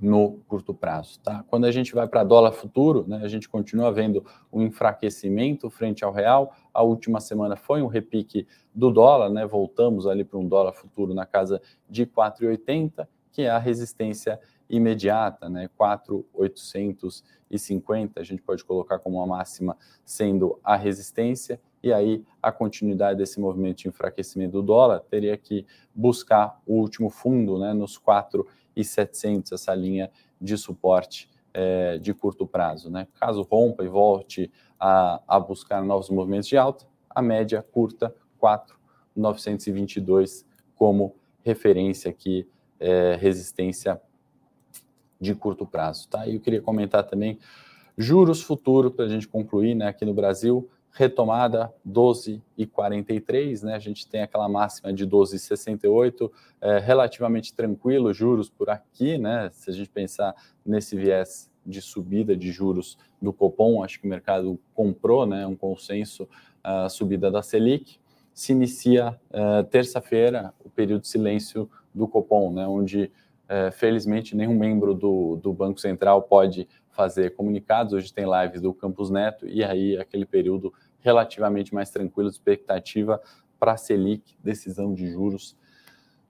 no 0.03 0.41
curto 0.49 0.75
prazo. 0.75 1.21
Tá? 1.21 1.45
Quando 1.49 1.65
a 1.65 1.71
gente 1.71 1.95
vai 1.95 2.09
para 2.09 2.25
dólar 2.25 2.51
futuro, 2.51 3.05
né, 3.07 3.21
a 3.23 3.29
gente 3.29 3.49
continua 3.49 3.93
vendo 3.93 4.27
um 4.53 4.61
enfraquecimento 4.61 5.71
frente 5.71 6.05
ao 6.05 6.13
real. 6.13 6.53
A 6.75 6.83
última 6.83 7.21
semana 7.21 7.55
foi 7.55 7.83
um 7.83 7.87
repique 7.87 8.45
do 8.75 8.91
dólar, 8.91 9.31
né? 9.31 9.47
voltamos 9.47 10.09
ali 10.09 10.25
para 10.25 10.39
um 10.39 10.49
dólar 10.49 10.73
futuro 10.73 11.15
na 11.15 11.25
casa 11.25 11.63
de 11.89 12.05
4,80, 12.05 13.07
que 13.31 13.43
é 13.43 13.51
a 13.51 13.59
resistência 13.59 14.41
imediata, 14.69 15.49
né? 15.49 15.71
4,850, 15.77 18.21
a 18.21 18.25
gente 18.25 18.43
pode 18.43 18.65
colocar 18.65 18.99
como 18.99 19.19
uma 19.19 19.27
máxima 19.27 19.77
sendo 20.05 20.59
a 20.65 20.75
resistência, 20.77 21.61
e 21.83 21.93
aí 21.93 22.25
a 22.43 22.51
continuidade 22.51 23.19
desse 23.19 23.39
movimento 23.39 23.77
de 23.79 23.89
enfraquecimento 23.89 24.53
do 24.53 24.63
dólar 24.63 25.01
teria 25.01 25.37
que 25.37 25.67
buscar 25.95 26.59
o 26.67 26.77
último 26.77 27.11
fundo 27.11 27.59
né, 27.59 27.75
nos 27.75 27.99
4,700, 28.75 29.53
essa 29.53 29.75
linha 29.75 30.11
de 30.41 30.57
suporte 30.57 31.31
é, 31.55 31.99
de 31.99 32.15
curto 32.15 32.47
prazo. 32.47 32.91
Né? 32.91 33.07
Caso 33.21 33.43
rompa 33.43 33.85
e 33.85 33.89
volte 33.89 34.51
a, 34.79 35.21
a 35.27 35.39
buscar 35.39 35.85
novos 35.85 36.09
movimentos 36.11 36.49
de 36.49 36.57
alta, 36.57 36.87
a 37.09 37.21
média 37.21 37.63
curta 37.63 38.15
4,922 38.39 40.47
como 40.75 41.15
referência 41.45 42.11
aqui, 42.11 42.49
é, 42.81 43.17
resistência 43.17 44.01
de 45.21 45.35
curto 45.35 45.67
prazo. 45.67 46.09
Tá? 46.09 46.27
E 46.27 46.35
eu 46.35 46.41
queria 46.41 46.61
comentar 46.61 47.05
também 47.05 47.39
juros 47.97 48.43
futuro 48.43 48.91
para 48.91 49.05
a 49.05 49.09
gente 49.09 49.29
concluir 49.29 49.75
né, 49.75 49.87
aqui 49.87 50.05
no 50.05 50.15
Brasil, 50.15 50.69
retomada 50.93 51.73
12,43, 51.89 53.63
né? 53.63 53.75
A 53.75 53.79
gente 53.79 54.07
tem 54.07 54.23
aquela 54.23 54.49
máxima 54.49 54.93
de 54.93 55.07
12,68, 55.07 56.31
é, 56.61 56.79
relativamente 56.79 57.55
tranquilo, 57.55 58.13
juros 58.13 58.51
por 58.51 58.69
aqui, 58.69 59.17
né? 59.17 59.51
Se 59.53 59.71
a 59.71 59.73
gente 59.73 59.89
pensar 59.89 60.35
nesse 60.65 60.97
viés 60.97 61.51
de 61.65 61.81
subida 61.81 62.37
de 62.37 62.53
juros 62.53 62.99
do 63.21 63.33
Copom, 63.33 63.83
acho 63.83 64.01
que 64.01 64.07
o 64.07 64.11
mercado 64.11 64.59
comprou, 64.75 65.25
né? 65.25 65.47
Um 65.47 65.57
consenso 65.57 66.29
a 66.63 66.89
subida 66.89 67.31
da 67.31 67.43
Selic. 67.43 67.99
Se 68.35 68.53
inicia 68.53 69.19
uh, 69.31 69.65
terça-feira 69.65 70.55
o 70.65 70.71
período 70.71 71.03
de 71.03 71.09
silêncio 71.09 71.71
do 71.95 72.07
Copom, 72.07 72.53
né? 72.53 72.67
Onde 72.67 73.11
uh, 73.49 73.73
felizmente 73.73 74.37
nenhum 74.37 74.59
membro 74.59 74.95
do, 74.95 75.37
do 75.37 75.53
Banco 75.53 75.81
Central 75.81 76.23
pode 76.23 76.69
fazer 76.93 77.35
comunicados. 77.35 77.93
Hoje 77.93 78.13
tem 78.13 78.25
lives 78.25 78.61
do 78.61 78.73
Campus 78.73 79.11
Neto 79.11 79.47
e 79.47 79.65
aí 79.65 79.99
aquele 79.99 80.25
período 80.25 80.73
relativamente 81.01 81.75
mais 81.75 81.91
tranquilo, 81.91 82.29
expectativa 82.29 83.21
para 83.59 83.73
a 83.73 83.77
Selic, 83.77 84.37
decisão 84.43 84.95
de 84.95 85.11
juros 85.11 85.57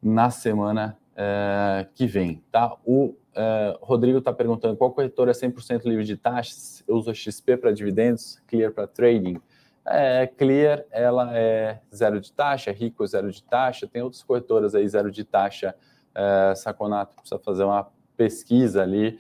na 0.03 0.31
semana 0.31 0.97
é, 1.17 1.87
que 1.95 2.07
vem. 2.07 2.43
Tá? 2.51 2.75
O 2.85 3.15
é, 3.35 3.77
Rodrigo 3.81 4.19
está 4.19 4.33
perguntando 4.33 4.77
qual 4.77 4.93
corretora 4.93 5.31
é 5.31 5.35
100% 5.35 5.85
livre 5.85 6.05
de 6.05 6.17
taxas? 6.17 6.83
Eu 6.87 6.97
uso 6.97 7.15
XP 7.15 7.57
para 7.57 7.73
dividendos, 7.73 8.41
Clear 8.47 8.73
para 8.73 8.87
trading. 8.87 9.41
É, 9.85 10.27
Clear, 10.27 10.85
ela 10.91 11.37
é 11.37 11.81
zero 11.95 12.21
de 12.21 12.33
taxa, 12.33 12.71
Rico 12.71 13.03
é 13.03 13.07
zero 13.07 13.31
de 13.31 13.43
taxa, 13.43 13.87
tem 13.87 14.03
outras 14.03 14.23
corretoras 14.23 14.75
aí 14.75 14.87
zero 14.89 15.11
de 15.11 15.25
taxa. 15.25 15.75
É, 16.15 16.55
Saconato 16.55 17.17
precisa 17.17 17.39
fazer 17.39 17.65
uma 17.65 17.91
pesquisa 18.17 18.83
ali. 18.83 19.19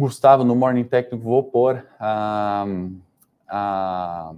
Gustavo, 0.00 0.44
no 0.44 0.56
Morning 0.56 0.84
Técnico, 0.84 1.22
vou 1.22 1.44
pôr 1.44 1.86
a, 1.98 2.64
a, 3.46 4.32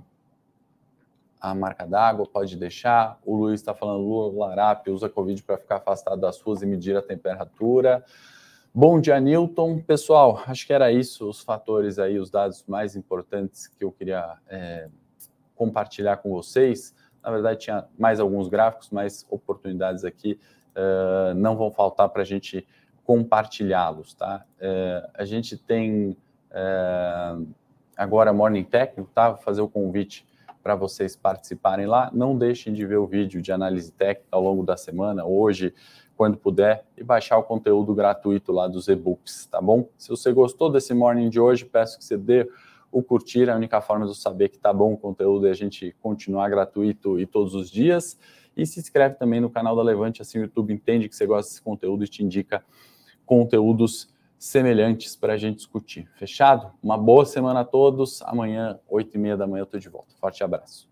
a 1.41 1.55
marca 1.55 1.87
d'água, 1.87 2.27
pode 2.27 2.57
deixar. 2.57 3.21
O 3.25 3.37
Luiz 3.37 3.61
está 3.61 3.73
falando, 3.73 4.03
Lula 4.03 4.47
Larap 4.47 4.89
usa 4.91 5.09
Covid 5.09 5.41
para 5.45 5.57
ficar 5.57 5.77
afastado 5.77 6.21
das 6.21 6.41
ruas 6.41 6.63
e 6.63 6.67
medir 6.67 6.97
a 6.97 7.01
temperatura. 7.01 8.05
Bom 8.75 9.01
dia, 9.01 9.21
Newton. 9.21 9.79
Pessoal, 9.79 10.43
acho 10.49 10.67
que 10.67 10.73
era 10.73 10.91
isso, 10.91 11.29
os 11.29 11.43
fatores 11.43 11.97
aí, 12.01 12.19
os 12.19 12.29
dados 12.29 12.65
mais 12.67 12.97
importantes 12.97 13.69
que 13.69 13.85
eu 13.85 13.93
queria 13.93 14.39
é, 14.49 14.89
compartilhar 15.55 16.17
com 16.17 16.31
vocês. 16.31 16.93
Na 17.23 17.31
verdade, 17.31 17.61
tinha 17.61 17.87
mais 17.97 18.19
alguns 18.19 18.49
gráficos, 18.49 18.91
mais 18.91 19.25
oportunidades 19.31 20.05
aqui 20.05 20.41
uh, 20.77 21.35
não 21.35 21.57
vão 21.57 21.71
faltar 21.71 22.09
para 22.09 22.23
a 22.23 22.25
gente 22.25 22.67
compartilhá-los, 23.05 24.15
tá? 24.15 24.45
É, 24.61 25.11
a 25.15 25.25
gente 25.25 25.57
tem 25.57 26.17
é, 26.51 27.37
agora 27.97 28.33
Morning 28.33 28.65
Técnico, 28.65 29.11
tá? 29.15 29.31
Vou 29.31 29.39
fazer 29.39 29.61
o 29.61 29.69
convite 29.69 30.27
para 30.63 30.75
vocês 30.75 31.17
participarem 31.17 31.87
lá. 31.87 32.11
Não 32.13 32.37
deixem 32.37 32.73
de 32.73 32.87
ver 32.87 32.97
o 32.97 33.07
vídeo 33.07 33.43
de 33.43 33.51
análise 33.51 33.93
técnica 33.93 34.29
ao 34.31 34.43
longo 34.43 34.63
da 34.63 34.77
semana, 34.77 35.25
hoje, 35.25 35.75
quando 36.17 36.37
puder, 36.37 36.85
e 36.97 37.03
baixar 37.03 37.39
o 37.39 37.43
conteúdo 37.43 37.95
gratuito 37.95 38.53
lá 38.53 38.69
dos 38.69 38.87
e-books, 38.87 39.47
tá 39.47 39.61
bom? 39.61 39.89
Se 39.99 40.09
você 40.09 40.33
gostou 40.33 40.71
desse 40.71 40.95
morning 40.95 41.29
de 41.29 41.41
hoje, 41.41 41.65
peço 41.65 41.99
que 41.99 42.05
você 42.05 42.17
dê 42.17 42.49
o 42.93 43.03
curtir, 43.03 43.49
é 43.49 43.53
a 43.53 43.57
única 43.57 43.81
forma 43.81 44.05
de 44.05 44.13
eu 44.13 44.15
saber 44.15 44.51
que 44.51 44.59
tá 44.59 44.73
bom 44.73 44.93
o 44.93 44.99
conteúdo 44.99 45.47
e 45.47 45.51
a 45.51 45.55
gente 45.55 45.97
continuar 46.01 46.49
gratuito 46.51 47.19
e 47.19 47.27
todos 47.27 47.55
os 47.55 47.71
dias. 47.71 48.19
E 48.55 48.67
se 48.67 48.79
inscreve 48.79 49.15
também 49.15 49.41
no 49.41 49.49
canal 49.49 49.75
da 49.75 49.83
Levante, 49.83 50.21
assim 50.21 50.39
o 50.39 50.43
YouTube 50.43 50.75
entende 50.75 51.09
que 51.09 51.17
você 51.17 51.25
gosta 51.25 51.51
desse 51.51 51.63
conteúdo 51.63 52.05
e 52.05 52.09
te 52.09 52.23
indica 52.23 52.63
conteúdos 53.25 54.13
semelhantes 54.39 55.15
para 55.15 55.35
a 55.35 55.37
gente 55.37 55.57
discutir. 55.57 56.11
Fechado? 56.17 56.73
Uma 56.83 56.99
boa 56.99 57.25
semana 57.25 57.61
a 57.61 57.65
todos. 57.65 58.21
Amanhã, 58.23 58.81
8 58.89 59.15
e 59.15 59.19
meia 59.19 59.37
da 59.37 59.47
manhã, 59.47 59.61
eu 59.61 59.65
estou 59.65 59.79
de 59.79 59.89
volta. 59.89 60.15
Forte 60.21 60.43
abraço. 60.43 60.91